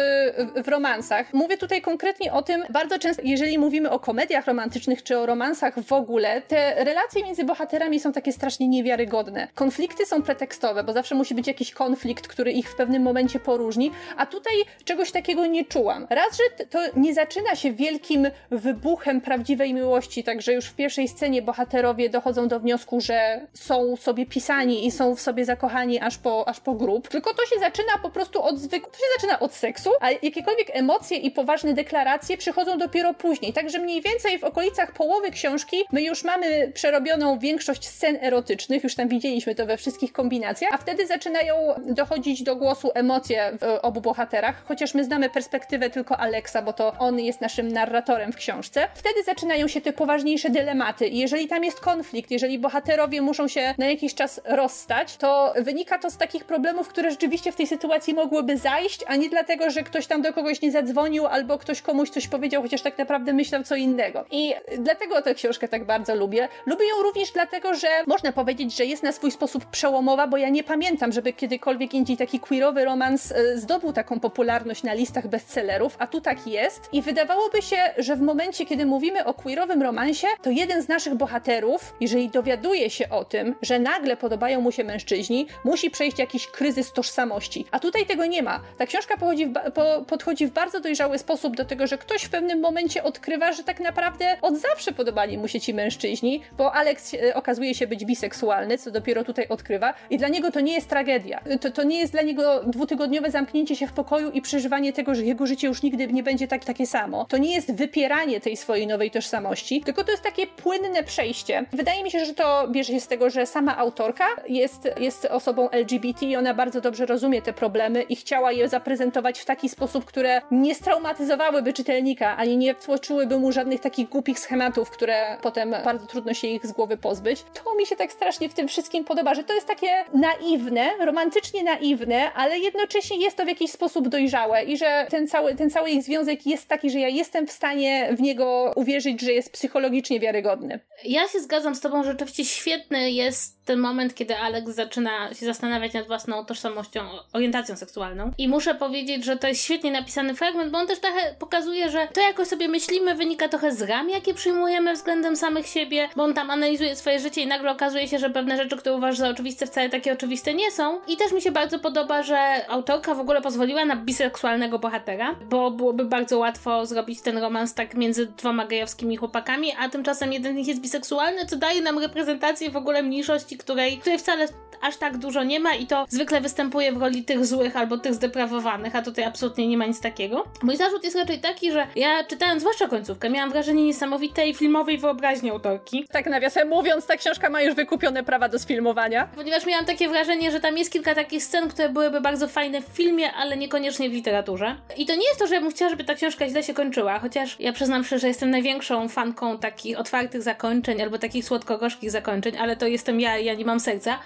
[0.57, 1.33] w, w romansach.
[1.33, 5.81] Mówię tutaj konkretnie o tym, bardzo często, jeżeli mówimy o komediach romantycznych czy o romansach
[5.81, 9.49] w ogóle, te relacje między bohaterami są takie strasznie niewiarygodne.
[9.55, 13.91] Konflikty są pretekstowe, bo zawsze musi być jakiś konflikt, który ich w pewnym momencie poróżni,
[14.17, 14.53] a tutaj
[14.85, 16.07] czegoś takiego nie czułam.
[16.11, 21.43] Raz, że to nie zaczyna się wielkim wybuchem prawdziwej miłości, także już w pierwszej scenie
[21.43, 26.49] bohaterowie dochodzą do wniosku, że są sobie pisani i są w sobie zakochani aż po,
[26.49, 29.55] aż po grób, tylko to się zaczyna po prostu od zwykłego, to się zaczyna od
[29.55, 34.93] seksu, a jakiekolwiek emocje i poważne deklaracje przychodzą dopiero później, także mniej więcej w okolicach
[34.93, 40.13] połowy książki my już mamy przerobioną większość scen erotycznych, już tam widzieliśmy to we wszystkich
[40.13, 41.55] kombinacjach, a wtedy zaczynają
[41.87, 46.93] dochodzić do głosu emocje w obu bohaterach, chociaż my znamy perspektywę tylko Alexa, bo to
[46.99, 48.89] on jest naszym narratorem w książce.
[48.95, 53.75] Wtedy zaczynają się te poważniejsze dylematy i jeżeli tam jest konflikt, jeżeli bohaterowie muszą się
[53.79, 58.15] na jakiś czas rozstać, to wynika to z takich problemów, które rzeczywiście w tej sytuacji
[58.15, 62.11] mogłyby zajść, a nie dlatego, że ktoś tam do kogoś nie zadzwonił albo ktoś komuś
[62.11, 64.25] coś powiedział, chociaż tak naprawdę myślał co innego.
[64.31, 66.49] I dlatego tę książkę tak bardzo lubię.
[66.67, 70.49] Lubię ją również dlatego, że można powiedzieć, że jest na swój sposób przełomowa, bo ja
[70.49, 75.97] nie pamiętam, żeby kiedykolwiek indziej taki queerowy romans e, zdobył taką popularność na listach bestsellerów,
[75.99, 76.89] a tu tak jest.
[76.93, 81.15] I wydawałoby się, że w momencie, kiedy mówimy o queerowym romansie, to jeden z naszych
[81.15, 86.47] bohaterów, jeżeli dowiaduje się o tym, że nagle podobają mu się mężczyźni, musi przejść jakiś
[86.47, 87.67] kryzys tożsamości.
[87.71, 88.61] A tutaj tego nie ma.
[88.79, 92.61] Ta książka w, po, podchodzi w bardzo dojrzały sposób do tego, że ktoś w pewnym
[92.61, 97.35] momencie odkrywa, że tak naprawdę od zawsze podobali mu się ci mężczyźni, bo Alex e,
[97.35, 101.41] okazuje się być biseksualny, co dopiero tutaj odkrywa, i dla niego to nie jest tragedia.
[101.61, 105.25] To, to nie jest dla niego dwutygodniowe zamknięcie się w pokoju i przeżywanie tego, że
[105.25, 107.25] jego życie już nigdy nie będzie tak, takie samo.
[107.25, 111.65] To nie jest wypieranie tej swojej nowej tożsamości, tylko to jest takie płynne przejście.
[111.73, 115.71] Wydaje mi się, że to bierze się z tego, że sama autorka jest, jest osobą
[115.71, 120.05] LGBT i ona bardzo dobrze rozumie te problemy i chciała je zaprezentować w taki sposób,
[120.05, 126.07] które nie straumatyzowałyby czytelnika, ani nie wtłoczyłyby mu żadnych takich głupich schematów, które potem bardzo
[126.07, 127.45] trudno się ich z głowy pozbyć.
[127.65, 131.65] To mi się tak strasznie w tym wszystkim podoba, że to jest takie naiwne, romantycznie
[131.65, 135.91] naiwne, ale jednocześnie jest to w jakiś sposób dojrzałe i że ten cały, ten cały
[135.91, 140.21] ich związek jest taki, że ja jestem w stanie w niego uwierzyć, że jest psychologicznie
[140.21, 140.81] wiarygodny.
[141.05, 145.47] Ja się zgadzam z tobą, że rzeczywiście świetny jest ten moment, kiedy Alex zaczyna się
[145.47, 147.01] zastanawiać nad własną tożsamością,
[147.33, 148.31] orientacją seksualną.
[148.39, 152.09] I muszę powiedzieć, że to jest świetnie napisany fragment, bo on też trochę pokazuje, że
[152.13, 156.35] to jakoś sobie myślimy wynika trochę z ram, jakie przyjmujemy względem samych siebie, bo on
[156.35, 159.67] tam analizuje swoje życie i nagle okazuje się, że pewne rzeczy, które uważa za oczywiste,
[159.67, 161.01] wcale takie oczywiste nie są.
[161.09, 165.71] I też mi się bardzo podoba, że autorka w ogóle pozwoliła na biseksualnego bohatera, bo
[165.71, 170.57] byłoby bardzo łatwo zrobić ten romans tak między dwoma gejowskimi chłopakami, a tymczasem jeden z
[170.57, 174.49] nich jest biseksualny, co daje nam reprezentację w ogóle mniejszości, której, której wcale
[174.81, 178.15] aż tak dużo nie ma i to zwykle występuje w roli tych złych albo tych
[178.15, 180.45] zdeprawowanych, a tutaj absolutnie nie ma nic takiego.
[180.63, 185.51] Mój zarzut jest raczej taki, że ja czytając zwłaszcza końcówkę, miałam wrażenie niesamowitej filmowej wyobraźni
[185.51, 186.07] autorki.
[186.13, 189.29] Tak nawiasem mówiąc, ta książka ma już wykupione prawa do sfilmowania.
[189.35, 192.87] Ponieważ miałam takie wrażenie, że tam jest kilka takich scen, które byłyby bardzo fajne w
[192.87, 194.77] filmie, ale niekoniecznie w literaturze.
[194.97, 197.19] I to nie jest to, że ja bym chciała, żeby ta książka źle się kończyła,
[197.19, 202.59] chociaż ja przyznam szczerze, że jestem największą fanką takich otwartych zakończeń albo takich słodko-gorzkich zakończeń,
[202.59, 204.19] ale to jestem ja ja nie mam serca.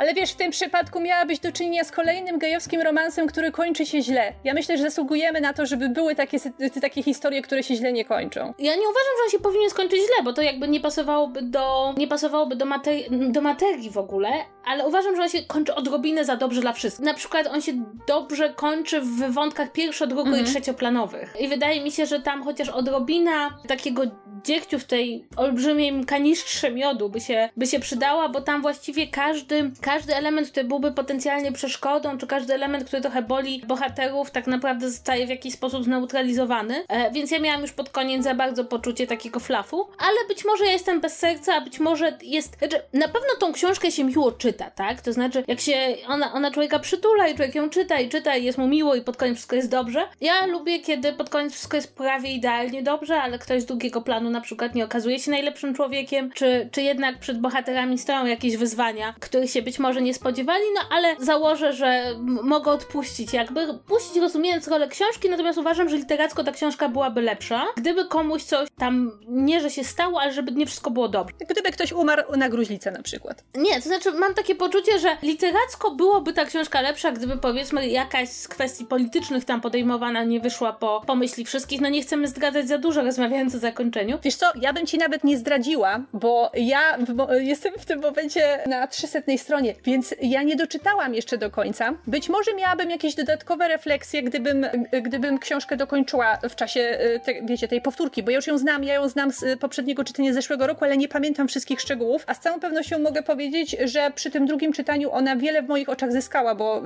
[0.00, 4.02] Ale wiesz, w tym przypadku miałabyś do czynienia z kolejnym gejowskim romansem, który kończy się
[4.02, 4.32] źle.
[4.44, 6.38] Ja myślę, że zasługujemy na to, żeby były takie,
[6.80, 8.40] takie historie, które się źle nie kończą.
[8.58, 11.94] Ja nie uważam, że on się powinien skończyć źle, bo to jakby nie pasowałoby do,
[11.96, 14.28] nie pasowałoby do, materi do materii w ogóle,
[14.64, 17.06] ale uważam, że on się kończy odrobinę za dobrze dla wszystkich.
[17.06, 17.72] Na przykład on się
[18.06, 20.44] dobrze kończy w wątkach pierwszo, drugo mhm.
[20.44, 21.34] i trzecioplanowych.
[21.40, 24.02] I wydaje mi się, że tam chociaż odrobina takiego
[24.44, 29.70] dziegciu w tej olbrzymiej kanistrze miodu by się, by się przydała, bo tam właściwie każdy,
[29.80, 34.90] każdy element, który byłby potencjalnie przeszkodą, czy każdy element, który trochę boli bohaterów, tak naprawdę
[34.90, 36.84] zostaje w jakiś sposób zneutralizowany.
[36.88, 40.64] E, więc ja miałam już pod koniec za bardzo poczucie takiego flafu, ale być może
[40.64, 42.58] ja jestem bez serca, a być może jest.
[42.58, 45.00] Znaczy, na pewno tą książkę się miło czyta, tak?
[45.00, 48.44] To znaczy, jak się ona, ona człowieka przytula i człowiek ją czyta i czyta i
[48.44, 50.02] jest mu miło i pod koniec wszystko jest dobrze.
[50.20, 54.30] Ja lubię, kiedy pod koniec wszystko jest prawie idealnie dobrze, ale ktoś z drugiego planu
[54.30, 59.14] na przykład nie okazuje się najlepszym człowiekiem, czy, czy jednak przed bohaterami stoją jakieś wyzwania,
[59.20, 64.68] których się być może nie spodziewali, no ale założę, że mogę odpuścić, jakby puścić rozumiejąc
[64.68, 69.60] rolę książki, natomiast uważam, że literacko ta książka byłaby lepsza, gdyby komuś coś tam nie,
[69.60, 71.34] że się stało, ale żeby nie wszystko było dobrze.
[71.48, 73.44] Gdyby ktoś umarł na gruźlicę na przykład.
[73.54, 78.28] Nie, to znaczy mam takie poczucie, że literacko byłoby ta książka lepsza, gdyby powiedzmy jakaś
[78.28, 81.80] z kwestii politycznych tam podejmowana nie wyszła po pomyśli wszystkich.
[81.80, 84.18] No nie chcemy zdradzać za dużo, rozmawiając o zakończeniu.
[84.22, 88.64] Wiesz co, ja bym ci nawet nie zdradziła, bo ja w, jestem w tym momencie
[88.66, 91.94] na 300 stronie, więc ja nie doczytałam jeszcze do końca.
[92.06, 94.66] Być może miałabym jakieś dodatkowe refleksje, gdybym,
[95.02, 98.84] gdybym książkę dokończyła w czasie, e, te, wiecie, tej powtórki, bo ja już ją znam,
[98.84, 102.40] ja ją znam z poprzedniego czytania zeszłego roku, ale nie pamiętam wszystkich szczegółów, a z
[102.40, 106.54] całą pewnością mogę powiedzieć, że przy tym drugim czytaniu ona wiele w moich oczach zyskała,
[106.54, 106.82] bo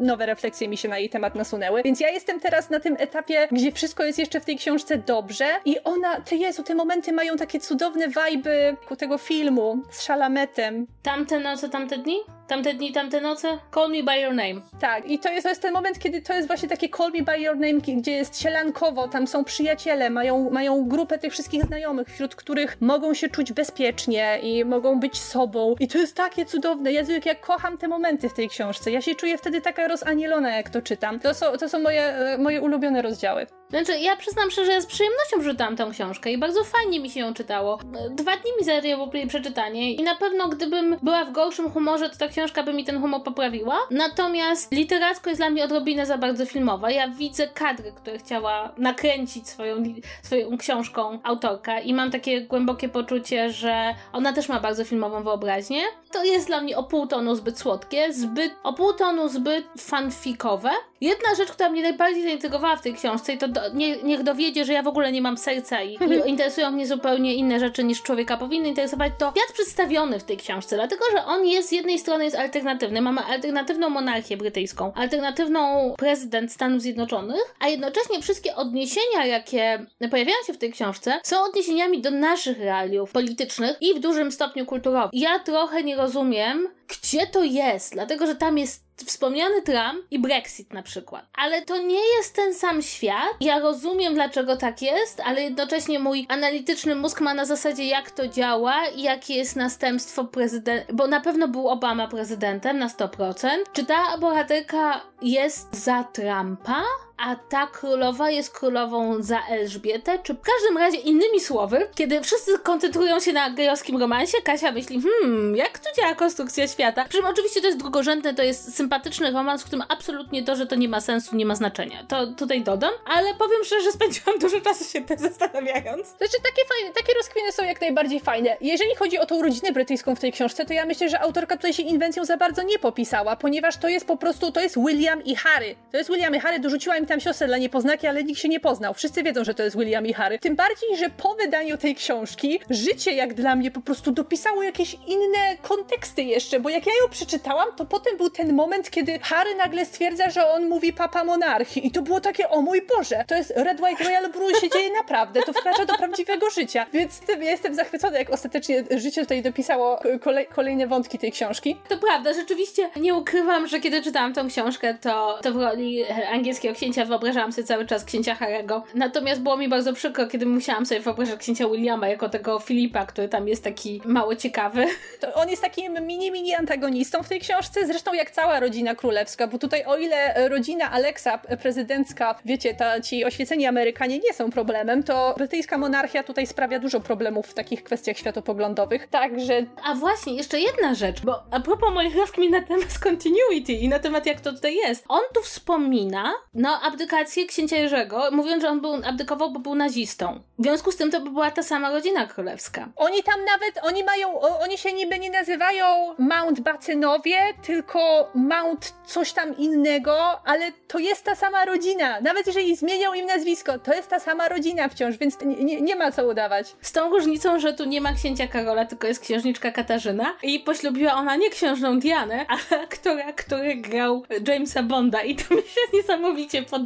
[0.00, 1.82] nowe refleksje mi się na jej temat nasunęły.
[1.82, 5.46] Więc ja jestem teraz na tym etapie, gdzie wszystko jest jeszcze w tej książce dobrze
[5.64, 10.86] i ona, ty Jezu, te momenty mają takie cudowne wajby tego filmu z Szalametem.
[11.02, 12.17] Tamte noce, tamte dni?
[12.26, 12.37] Bye.
[12.48, 13.58] Tamte dni, tamte noce?
[13.74, 14.60] Call me by your name.
[14.80, 17.22] Tak, i to jest, to jest ten moment, kiedy to jest właśnie takie call me
[17.22, 22.08] by your name, gdzie jest sielankowo, tam są przyjaciele, mają, mają grupę tych wszystkich znajomych,
[22.08, 25.74] wśród których mogą się czuć bezpiecznie i mogą być sobą.
[25.80, 26.92] I to jest takie cudowne.
[26.92, 28.90] Jezu, jak ja kocham te momenty w tej książce.
[28.90, 31.20] Ja się czuję wtedy taka rozanielona, jak to czytam.
[31.20, 33.46] To są, to są moje, e, moje ulubione rozdziały.
[33.70, 37.20] Znaczy, ja przyznam szczerze, że z przyjemnością przeczytałam tę książkę i bardzo fajnie mi się
[37.20, 37.78] ją czytało.
[38.10, 42.16] Dwa dni mi zajęło jej przeczytanie i na pewno gdybym była w gorszym humorze, to
[42.16, 43.78] ta książka by mi ten humor poprawiła.
[43.90, 46.90] Natomiast literacko jest dla mnie odrobinę za bardzo filmowa.
[46.90, 49.76] Ja widzę kadry, które chciała nakręcić swoją,
[50.22, 55.82] swoją książką autorka i mam takie głębokie poczucie, że ona też ma bardzo filmową wyobraźnię.
[56.12, 60.70] To jest dla mnie o pół tonu zbyt słodkie, zbyt, o pół tonu zbyt fanfikowe.
[61.00, 64.64] Jedna rzecz, która mnie najbardziej zaintrygowała w tej książce i to do, nie, niech dowiedzie,
[64.64, 68.02] że ja w ogóle nie mam serca i, i interesują mnie zupełnie inne rzeczy niż
[68.02, 71.98] człowieka powinny interesować, to świat przedstawiony w tej książce, dlatego, że on jest z jednej
[71.98, 79.26] strony jest alternatywny, mamy alternatywną monarchię brytyjską, alternatywną prezydent Stanów Zjednoczonych, a jednocześnie wszystkie odniesienia,
[79.26, 84.32] jakie pojawiają się w tej książce, są odniesieniami do naszych realiów politycznych i w dużym
[84.32, 85.10] stopniu kulturowych.
[85.12, 90.72] Ja trochę nie rozumiem, gdzie to jest, dlatego, że tam jest wspomniany Trump i Brexit
[90.72, 91.26] na przykład.
[91.34, 93.36] Ale to nie jest ten sam świat.
[93.40, 98.28] Ja rozumiem, dlaczego tak jest, ale jednocześnie mój analityczny mózg ma na zasadzie, jak to
[98.28, 103.48] działa i jakie jest następstwo prezydenta, bo na pewno był Obama prezydentem na 100%.
[103.72, 106.82] Czy ta bohaterka jest za Trumpa?
[107.18, 112.58] A ta królowa jest królową za Elżbietę, czy w każdym razie innymi słowy, kiedy wszyscy
[112.58, 117.04] koncentrują się na gejowskim romansie, Kasia myśli, hmm, jak tu działa konstrukcja świata?
[117.08, 120.66] Przy czym oczywiście to jest drugorzędne, to jest sympatyczny romans, w którym absolutnie to, że
[120.66, 122.04] to nie ma sensu, nie ma znaczenia.
[122.08, 126.06] To tutaj dodam, ale powiem szczerze, że spędziłam dużo czasu się tym zastanawiając.
[126.08, 128.56] Znaczy, takie fajne, takie rozkwiny są jak najbardziej fajne.
[128.60, 131.72] Jeżeli chodzi o tą rodzinę brytyjską w tej książce, to ja myślę, że autorka tutaj
[131.72, 135.36] się inwencją za bardzo nie popisała, ponieważ to jest po prostu, to jest William i
[135.36, 135.76] Harry.
[135.90, 138.60] To jest William i Harry, dorzuciła im tam siostrę dla niepoznaki, ale nikt się nie
[138.60, 138.94] poznał.
[138.94, 140.38] Wszyscy wiedzą, że to jest William i Harry.
[140.38, 144.96] Tym bardziej, że po wydaniu tej książki życie jak dla mnie po prostu dopisało jakieś
[145.06, 149.54] inne konteksty jeszcze, bo jak ja ją przeczytałam, to potem był ten moment, kiedy Harry
[149.54, 153.34] nagle stwierdza, że on mówi papa monarchii i to było takie, o mój Boże, to
[153.34, 156.86] jest Red White Royal Blue się dzieje naprawdę, to wkracza do prawdziwego życia.
[156.92, 161.76] Więc ja jestem zachwycona, jak ostatecznie życie tutaj dopisało kolej, kolejne wątki tej książki.
[161.88, 166.74] To prawda, rzeczywiście nie ukrywam, że kiedy czytałam tą książkę, to, to w roli angielskiego
[166.74, 168.84] księcia wyobrażałam sobie cały czas księcia Harego.
[168.94, 173.28] Natomiast było mi bardzo przykro, kiedy musiałam sobie wyobrażać księcia Williama jako tego Filipa, który
[173.28, 174.86] tam jest taki mało ciekawy.
[175.20, 179.46] To on jest takim mini, mini antagonistą w tej książce, zresztą jak cała rodzina królewska,
[179.46, 185.02] bo tutaj o ile rodzina Alexa prezydencka, wiecie, ta, ci oświeceni Amerykanie nie są problemem,
[185.02, 189.08] to brytyjska monarchia tutaj sprawia dużo problemów w takich kwestiach światopoglądowych.
[189.08, 189.66] Także...
[189.84, 193.98] A właśnie, jeszcze jedna rzecz, bo a propos moich rozkmin na temat continuity i na
[193.98, 195.04] temat jak to tutaj jest.
[195.08, 200.40] On tu wspomina, no abdykację księcia Jerzego, mówiąc, że on był, abdykował, bo był nazistą.
[200.58, 202.88] W związku z tym to by była ta sama rodzina królewska.
[202.96, 205.86] Oni tam nawet, oni mają, oni się niby nie nazywają
[206.18, 212.20] Mountbatenowie, tylko Mount coś tam innego, ale to jest ta sama rodzina.
[212.20, 215.96] Nawet jeżeli zmienią im nazwisko, to jest ta sama rodzina wciąż, więc nie, nie, nie
[215.96, 216.76] ma co udawać.
[216.80, 221.14] Z tą różnicą, że tu nie ma księcia Karola, tylko jest księżniczka Katarzyna i poślubiła
[221.14, 226.62] ona nie księżną Dianę, ale aktora, który grał Jamesa Bonda i to mi się niesamowicie
[226.62, 226.77] podoba.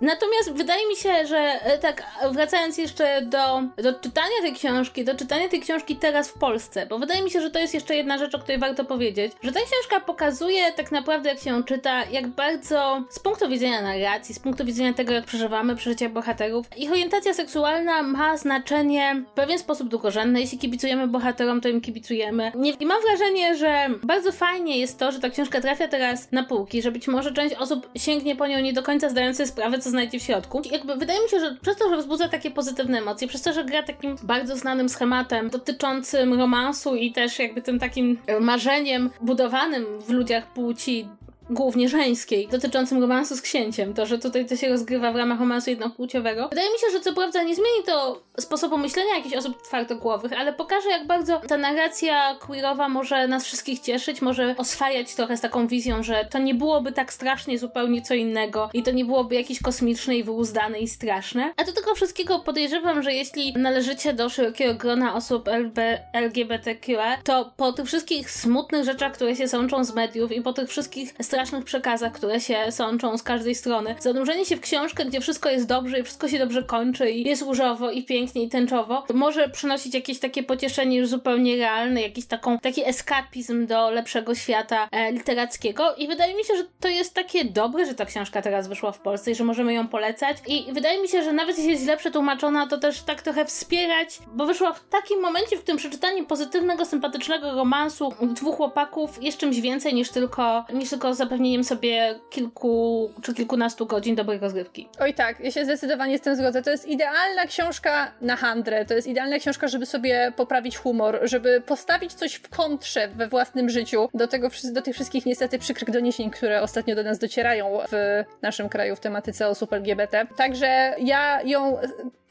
[0.00, 5.14] Natomiast wydaje mi się, że e, tak, wracając jeszcze do, do czytania tej książki, do
[5.14, 8.18] czytania tej książki teraz w Polsce, bo wydaje mi się, że to jest jeszcze jedna
[8.18, 12.04] rzecz, o której warto powiedzieć, że ta książka pokazuje tak naprawdę, jak się ją czyta,
[12.04, 16.90] jak bardzo z punktu widzenia narracji, z punktu widzenia tego, jak przeżywamy przeżycia bohaterów, ich
[16.90, 20.40] orientacja seksualna ma znaczenie w pewien sposób długorzędny.
[20.40, 22.52] Jeśli kibicujemy bohaterom, to im kibicujemy.
[22.54, 26.44] Nie, I mam wrażenie, że bardzo fajnie jest to, że ta książka trafia teraz na
[26.44, 29.78] półki, że być może część osób sięgnie po nią nie do końca zdając sobie sprawę,
[29.78, 30.62] co znajdzie w środku.
[30.70, 33.64] Jakby wydaje mi się, że przez to, że wzbudza takie pozytywne emocje, przez to, że
[33.64, 40.10] gra takim bardzo znanym schematem dotyczącym romansu i też jakby tym takim marzeniem budowanym w
[40.10, 41.08] ludziach płci
[41.54, 43.94] głównie żeńskiej, dotyczącym romansu z księciem.
[43.94, 46.48] To, że tutaj to się rozgrywa w ramach romansu jednopłciowego.
[46.48, 50.52] Wydaje mi się, że co prawda nie zmieni to sposobu myślenia jakichś osób twardogłowych, ale
[50.52, 55.66] pokaże, jak bardzo ta narracja queerowa może nas wszystkich cieszyć, może oswajać trochę z taką
[55.66, 59.62] wizją, że to nie byłoby tak strasznie zupełnie co innego i to nie byłoby jakieś
[59.62, 61.52] kosmiczne i wyuzdane i straszne.
[61.56, 65.78] A do tego wszystkiego podejrzewam, że jeśli należycie do szerokiego grona osób LB,
[66.12, 70.68] LGBTQ, to po tych wszystkich smutnych rzeczach, które się sączą z mediów i po tych
[70.68, 73.94] wszystkich strasznych przekazach, które się sączą z każdej strony.
[74.00, 77.42] Zanurzenie się w książkę, gdzie wszystko jest dobrze i wszystko się dobrze kończy i jest
[77.42, 82.58] różowo i pięknie i tęczowo, może przynosić jakieś takie pocieszenie już zupełnie realne, jakiś taką,
[82.58, 87.44] taki eskapizm do lepszego świata e, literackiego i wydaje mi się, że to jest takie
[87.44, 91.02] dobre, że ta książka teraz wyszła w Polsce i że możemy ją polecać i wydaje
[91.02, 94.72] mi się, że nawet jeśli jest źle przetłumaczona, to też tak trochę wspierać, bo wyszła
[94.72, 100.10] w takim momencie, w którym przeczytanie pozytywnego, sympatycznego romansu dwóch chłopaków jest czymś więcej niż
[100.10, 104.88] tylko, niż tylko zapewnieniem sobie kilku czy kilkunastu godzin dobrej rozgrywki.
[105.00, 106.62] Oj tak, ja się zdecydowanie z tym zgodzę.
[106.62, 111.60] To jest idealna książka na handrę, to jest idealna książka, żeby sobie poprawić humor, żeby
[111.60, 116.30] postawić coś w kontrze we własnym życiu do, tego, do tych wszystkich niestety przykrych doniesień,
[116.30, 120.26] które ostatnio do nas docierają w naszym kraju w tematyce osób LGBT.
[120.36, 121.78] Także ja ją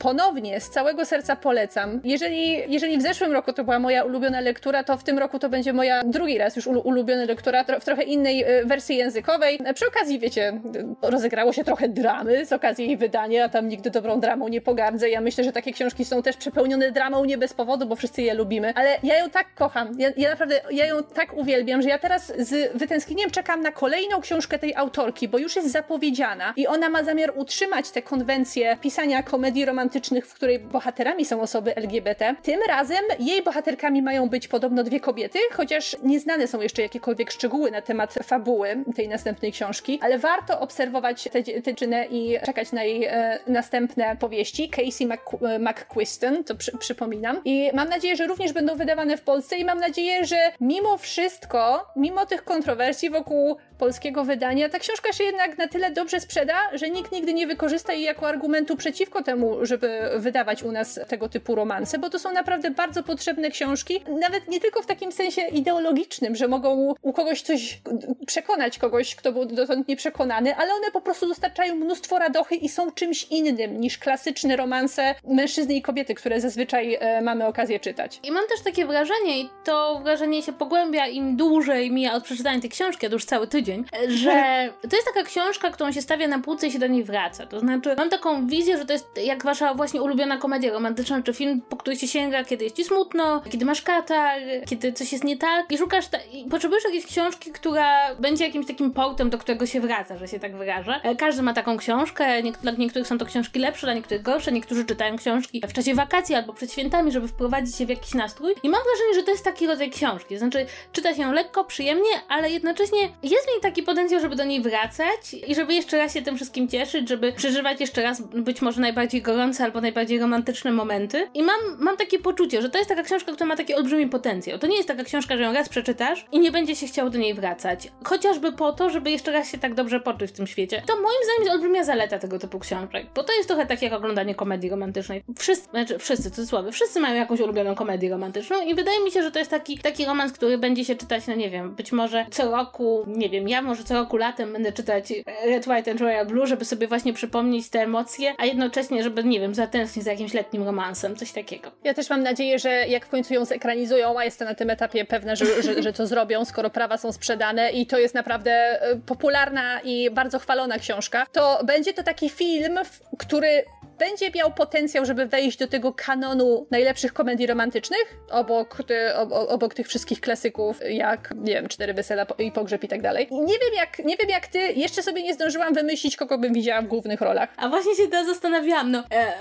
[0.02, 2.02] ponownie z całego serca polecam.
[2.04, 5.49] Jeżeli, jeżeli w zeszłym roku to była moja ulubiona lektura, to w tym roku to
[5.49, 9.60] będzie moja drugi raz już ulubiona lektura w trochę innej y, wersji językowej.
[9.74, 10.62] Przy okazji, wiecie,
[11.02, 15.10] rozegrało się trochę dramy z okazji jej wydania, tam nigdy dobrą dramą nie pogardzę.
[15.10, 18.34] Ja myślę, że takie książki są też przepełnione dramą nie bez powodu, bo wszyscy je
[18.34, 18.74] lubimy.
[18.76, 19.92] Ale ja ją tak kocham.
[19.98, 24.22] Ja, ja naprawdę, ja ją tak uwielbiam, że ja teraz z wytęsknieniem czekam na kolejną
[24.22, 29.24] książkę tej autorki, bo już jest zapowiedziana i ona ma zamiar utrzymać te konwencje pisania
[29.24, 32.36] komedii romantycznych, w której bohaterami są osoby LGBT.
[32.44, 37.72] Tym razem jej bohaterkami mają być podobno dwie kobiety, chociaż nieznane są jeszcze jakiekolwiek szczegóły
[37.72, 43.05] na temat fabuły tej następnej książki, ale warto obserwować tę dziewczynę i czekać na jej
[43.05, 44.69] e, następne powieści.
[44.69, 45.07] Casey
[45.41, 47.41] e, McQuiston, to przy, przypominam.
[47.45, 51.91] I mam nadzieję, że również będą wydawane w Polsce i mam nadzieję, że mimo wszystko,
[51.95, 56.89] mimo tych kontrowersji wokół polskiego wydania, ta książka się jednak na tyle dobrze sprzeda, że
[56.89, 61.55] nikt nigdy nie wykorzysta jej jako argumentu przeciwko temu, żeby wydawać u nas tego typu
[61.55, 66.36] romanse, bo to są naprawdę bardzo potrzebne książki, nawet nie tylko w takim sensie ideologicznym,
[66.36, 67.82] że mogą u kogoś coś
[68.28, 72.91] przekonać kogoś, kto był dotąd nieprzekonany, ale one po prostu dostarczają mnóstwo radochy i są
[72.91, 78.20] czymś innym niż klasyczne romanse mężczyzny i kobiety, które zazwyczaj e, mamy okazję czytać.
[78.24, 82.62] I mam też takie wrażenie, i to wrażenie się pogłębia im dłużej mija od przeczytania
[82.62, 84.32] tej książki, a to już cały tydzień, że
[84.89, 87.45] to jest taka książka, którą się stawia na półce i się do niej wraca.
[87.45, 91.34] To znaczy, mam taką wizję, że to jest jak wasza właśnie ulubiona komedia romantyczna, czy
[91.34, 95.24] film, po który się sięga, kiedy jest ci smutno, kiedy masz katar, kiedy coś jest
[95.24, 99.38] nie tak i szukasz, ta- i potrzebujesz jakiejś książki, która będzie jakimś takim portem, do
[99.38, 100.99] którego się wraca, że się tak wyrażę.
[101.04, 104.52] E, każdy ma taką książkę, nie- dla niektórych są to książki lepsze, dla niektórych gorsze,
[104.52, 108.54] niektórzy czytają książki w czasie wakacji albo przed świętami, żeby wprowadzić się w jakiś nastrój
[108.64, 112.49] i mam wrażenie, że to jest taki rodzaj książki, znaczy czyta się lekko, przyjemnie, ale
[112.52, 116.22] jednocześnie jest w niej taki potencjał, żeby do niej wracać i żeby jeszcze raz się
[116.22, 121.28] tym wszystkim cieszyć, żeby przeżywać jeszcze raz być może najbardziej gorące albo najbardziej romantyczne momenty.
[121.34, 124.60] I mam, mam takie poczucie, że to jest taka książka, która ma taki olbrzymi potencjał.
[124.60, 127.18] To nie jest taka książka, że ją raz przeczytasz i nie będzie się chciało do
[127.18, 127.91] niej wracać.
[128.04, 130.84] Chociaż chociażby po to, żeby jeszcze raz się tak dobrze poczuć w tym świecie.
[130.88, 133.94] To moim zdaniem jest olbrzymia zaleta tego typu książek, bo to jest trochę tak jak
[133.94, 135.24] oglądanie komedii romantycznej.
[135.38, 139.32] Wszyscy, znaczy wszyscy, cudzysłowie, wszyscy mają jakąś ulubioną komedię romantyczną i wydaje mi się, że
[139.32, 142.52] to jest taki, taki romans, który będzie się czytać, no nie wiem, być może co
[142.52, 145.14] roku, nie wiem, ja może co roku latem będę czytać
[145.46, 149.39] Red, White and Royal Blue, żeby sobie właśnie przypomnieć te emocje, a jednocześnie, żeby, nie
[149.39, 151.72] wiem, zatęsknić za jakimś letnim romansem, coś takiego.
[151.84, 155.06] Ja też mam nadzieję, że jak w końcu ją zekranizują, a jestem na tym etapie
[155.06, 158.96] pewna, że, że, że to zrobią, skoro prawa są sprzedane i to jest naprawdę e,
[159.06, 162.80] popularna i bardzo chwalona książka, to będzie to taki film,
[163.18, 163.66] który
[164.02, 169.88] będzie miał potencjał, żeby wejść do tego kanonu najlepszych komedii romantycznych, obok, ty, obok tych
[169.88, 173.28] wszystkich klasyków, jak, nie wiem, Cztery Wesela i Pogrzeb i tak dalej.
[173.32, 176.82] Nie wiem, jak, nie wiem jak ty, jeszcze sobie nie zdążyłam wymyślić, kogo bym widziała
[176.82, 177.49] w głównych rolach.
[177.58, 179.34] A właśnie się teraz zastanawiałam, no, e,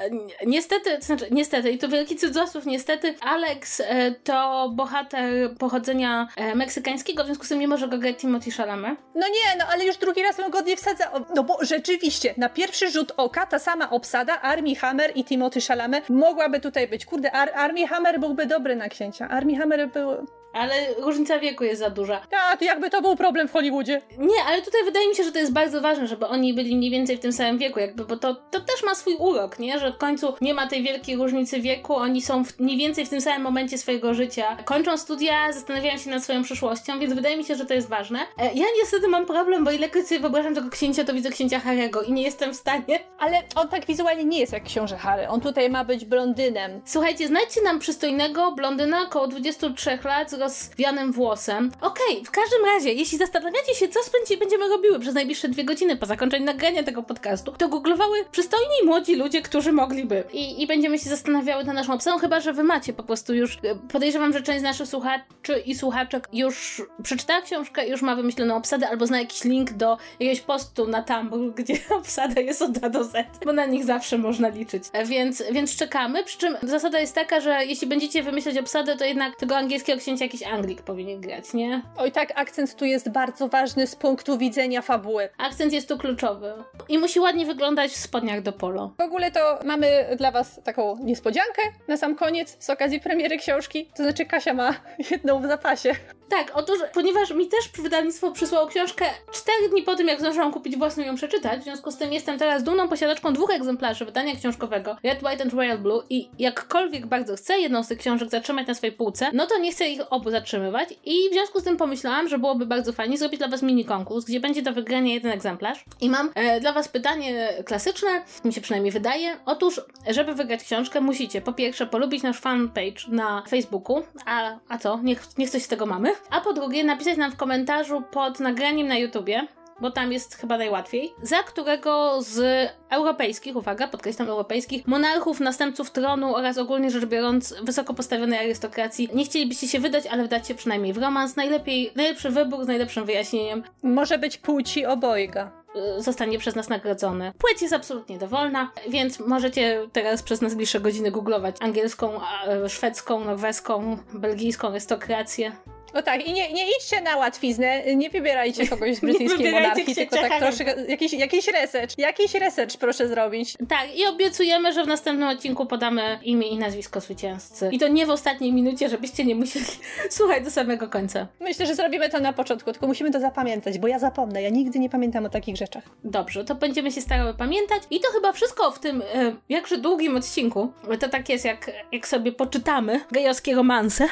[0.47, 6.55] niestety, to znaczy, niestety, i to wielki cudzysłów, niestety, Alex e, to bohater pochodzenia e,
[6.55, 8.99] meksykańskiego, w związku z tym nie może go grać Timothy Chalamet.
[9.15, 12.49] No nie, no ale już drugi raz bym go nie wsadza, no bo rzeczywiście, na
[12.49, 17.07] pierwszy rzut oka ta sama obsada, Armie Hammer i Timothy Chalamet mogłaby tutaj być.
[17.07, 19.29] Kurde, Ar Armie Hammer byłby dobry na księcia.
[19.29, 22.21] Armie Hammer był ale różnica wieku jest za duża.
[22.31, 24.03] Tak, jakby to był problem w Hollywoodzie.
[24.19, 26.91] Nie, ale tutaj wydaje mi się, że to jest bardzo ważne, żeby oni byli mniej
[26.91, 29.79] więcej w tym samym wieku, jakby, bo to, to też ma swój urok, nie?
[29.79, 33.09] Że w końcu nie ma tej wielkiej różnicy wieku, oni są w, mniej więcej w
[33.09, 34.57] tym samym momencie swojego życia.
[34.65, 38.19] Kończą studia, zastanawiają się nad swoją przyszłością, więc wydaje mi się, że to jest ważne.
[38.39, 42.03] E, ja niestety mam problem, bo ilekroć sobie wyobrażam tego księcia, to widzę księcia Harego
[42.03, 42.99] i nie jestem w stanie.
[43.19, 45.29] Ale on tak wizualnie nie jest jak książę Harry.
[45.29, 46.81] On tutaj ma być blondynem.
[46.85, 51.73] Słuchajcie, znajdźcie nam przystojnego blondyna około 23 lat z rozwianym włosem.
[51.81, 55.65] Okej, okay, w każdym razie, jeśli zastanawiacie się, co spędzi, będziemy robiły przez najbliższe dwie
[55.65, 60.25] godziny po zakończeniu nagrania tego podcastu, to googlowały przystojni młodzi ludzie, którzy mogliby.
[60.33, 63.59] I, i będziemy się zastanawiały nad naszą obsadą, chyba że wy macie po prostu już.
[63.63, 68.57] E, podejrzewam, że część z naszych słuchaczy i słuchaczek już przeczytała książkę, już ma wymyśloną
[68.57, 72.89] obsadę, albo zna jakiś link do jakiegoś postu na Tumblr, gdzie obsada jest od A
[72.89, 73.15] do Z,
[73.45, 74.85] bo na nich zawsze można liczyć.
[74.93, 76.25] E, więc, więc czekamy.
[76.25, 80.25] Przy czym zasada jest taka, że jeśli będziecie wymyślać obsadę, to jednak tego angielskiego księcia
[80.25, 81.83] jakiś Anglik powinien powinien grać, nie?
[81.97, 85.29] Oj tak, akcent tu jest bardzo ważny z punktu widzenia fabuły.
[85.39, 86.53] Akcent jest tu kluczowy.
[86.89, 88.95] I musi ładnie wyglądać w spodniach do polo.
[88.99, 93.91] W ogóle to mamy dla was taką niespodziankę na sam koniec z okazji premiery książki.
[93.97, 94.75] To znaczy Kasia ma
[95.11, 95.95] jedną w zapasie.
[96.31, 100.77] Tak, otóż, ponieważ mi też wydawnictwo przysłało książkę cztery dni po tym, jak zdążyłam kupić
[100.77, 104.97] własną ją przeczytać, w związku z tym jestem teraz dumną posiadaczką dwóch egzemplarzy wydania książkowego
[105.03, 108.75] Red, White and Royal Blue i jakkolwiek bardzo chcę jedną z tych książek zatrzymać na
[108.75, 112.29] swojej półce, no to nie chcę ich obu zatrzymywać i w związku z tym pomyślałam,
[112.29, 115.85] że byłoby bardzo fajnie zrobić dla Was mini konkurs, gdzie będzie do wygrania jeden egzemplarz.
[116.01, 119.37] I mam e, dla Was pytanie klasyczne, mi się przynajmniej wydaje.
[119.47, 125.01] Otóż, żeby wygrać książkę, musicie po pierwsze polubić nasz fanpage na Facebooku, a, a co,
[125.03, 126.20] niech, niech coś z tego mamy.
[126.31, 129.47] A po drugie, napisać nam w komentarzu pod nagraniem na YouTubie,
[129.81, 136.37] bo tam jest chyba najłatwiej, za którego z europejskich, uwaga, podkreślam europejskich, monarchów, następców tronu
[136.37, 140.93] oraz ogólnie rzecz biorąc wysoko postawionej arystokracji nie chcielibyście się wydać, ale wdać się przynajmniej
[140.93, 141.37] w romans.
[141.37, 143.63] Najlepiej, najlepszy wybór z najlepszym wyjaśnieniem.
[143.83, 145.51] Może być płci obojga
[145.99, 147.33] y, zostanie przez nas nagrodzony.
[147.39, 152.21] Płeć jest absolutnie dowolna, więc możecie teraz przez najbliższe godziny googlować angielską,
[152.69, 155.53] szwedzką, norweską, belgijską arystokrację.
[155.95, 160.17] No tak, i nie, nie idźcie na łatwiznę, nie wybierajcie kogoś z brytyjskiej monarchii, tylko
[160.17, 163.55] tak troszkę, jakiś, jakiś research, jakiś research proszę zrobić.
[163.69, 167.69] Tak, i obiecujemy, że w następnym odcinku podamy imię i nazwisko zwycięzcy.
[167.73, 169.67] I to nie w ostatniej minucie, żebyście nie musieli
[170.11, 171.27] słuchać do samego końca.
[171.41, 174.79] Myślę, że zrobimy to na początku, tylko musimy to zapamiętać, bo ja zapomnę, ja nigdy
[174.79, 175.85] nie pamiętam o takich rzeczach.
[176.05, 180.17] Dobrze, to będziemy się starały pamiętać i to chyba wszystko w tym e, jakże długim
[180.17, 180.73] odcinku.
[181.01, 184.09] To tak jest, jak, jak sobie poczytamy gejowskie romanse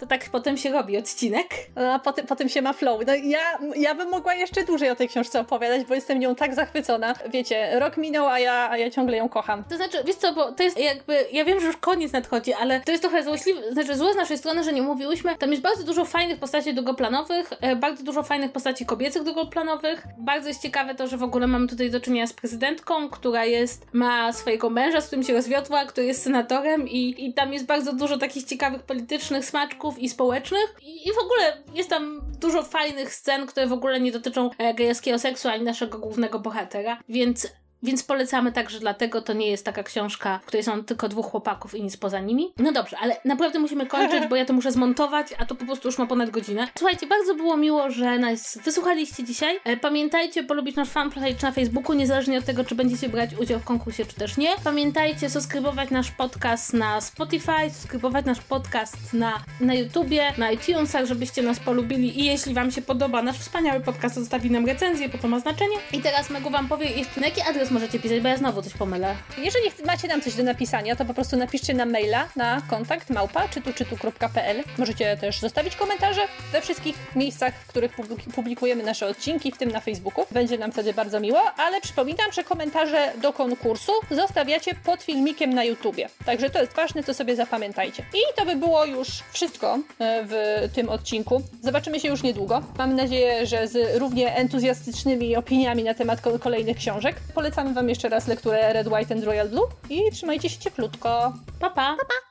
[0.00, 1.46] to tak potem się robi odcinek.
[1.76, 3.00] A potem, potem się ma flow.
[3.06, 6.54] No ja, ja bym mogła jeszcze dłużej o tej książce opowiadać, bo jestem nią tak
[6.54, 7.14] zachwycona.
[7.32, 9.64] Wiecie, rok minął, a ja, a ja ciągle ją kocham.
[9.64, 12.80] To znaczy, wiesz co, bo to jest jakby, ja wiem, że już koniec nadchodzi, ale
[12.80, 15.36] to jest trochę złośliwe, znaczy złe z naszej strony, że nie mówiłyśmy.
[15.36, 20.06] Tam jest bardzo dużo fajnych postaci długoplanowych, e, bardzo dużo fajnych postaci kobiecych długoplanowych.
[20.18, 23.86] Bardzo jest ciekawe to, że w ogóle mamy tutaj do czynienia z prezydentką, która jest,
[23.92, 27.92] ma swojego męża, z którym się rozwiodła, który jest senatorem i, i tam jest bardzo
[27.92, 30.76] dużo takich ciekawych politycznych smaczków i społecznych.
[30.82, 34.74] I, i w ogóle jest tam dużo fajnych scen, które w ogóle nie dotyczą e,
[34.74, 37.52] gejowskiego seksu ani naszego głównego bohatera, więc
[37.82, 41.74] więc polecamy także dlatego, to nie jest taka książka, w której są tylko dwóch chłopaków
[41.74, 42.52] i nic poza nimi.
[42.58, 45.88] No dobrze, ale naprawdę musimy kończyć, bo ja to muszę zmontować, a to po prostu
[45.88, 46.68] już ma ponad godzinę.
[46.78, 49.60] Słuchajcie, bardzo było miło, że nas wysłuchaliście dzisiaj.
[49.64, 53.64] E, Pamiętajcie polubić nasz fanpage na Facebooku, niezależnie od tego, czy będziecie brać udział w
[53.64, 54.50] konkursie, czy też nie.
[54.64, 61.42] Pamiętajcie subskrybować nasz podcast na Spotify, subskrybować nasz podcast na, na YouTubie, na iTunesach, żebyście
[61.42, 65.28] nas polubili i jeśli wam się podoba nasz wspaniały podcast, zostawi nam recenzję, bo to
[65.28, 65.76] ma znaczenie.
[65.92, 68.74] I teraz Megu wam powie jeszcze, na jaki adres możecie pisać, bo ja znowu coś
[68.74, 69.14] pomylę.
[69.38, 73.48] Jeżeli macie nam coś do napisania, to po prostu napiszcie nam maila na kontakt małpa
[73.48, 74.62] czytu-czytu.pl.
[74.78, 76.20] Możecie też zostawić komentarze
[76.52, 80.24] we wszystkich miejscach, w których publik- publikujemy nasze odcinki, w tym na Facebooku.
[80.30, 85.64] Będzie nam wtedy bardzo miło, ale przypominam, że komentarze do konkursu zostawiacie pod filmikiem na
[85.64, 86.08] YouTubie.
[86.26, 88.02] Także to jest ważne, to sobie zapamiętajcie.
[88.14, 90.34] I to by było już wszystko e, w
[90.74, 91.42] tym odcinku.
[91.62, 92.62] Zobaczymy się już niedługo.
[92.78, 97.16] Mam nadzieję, że z równie entuzjastycznymi opiniami na temat ko- kolejnych książek.
[97.60, 101.32] Polecamy Wam jeszcze raz lekturę Red, White and Royal Blue i trzymajcie się cieplutko.
[101.60, 101.96] Pa, pa!
[101.98, 102.29] pa, pa.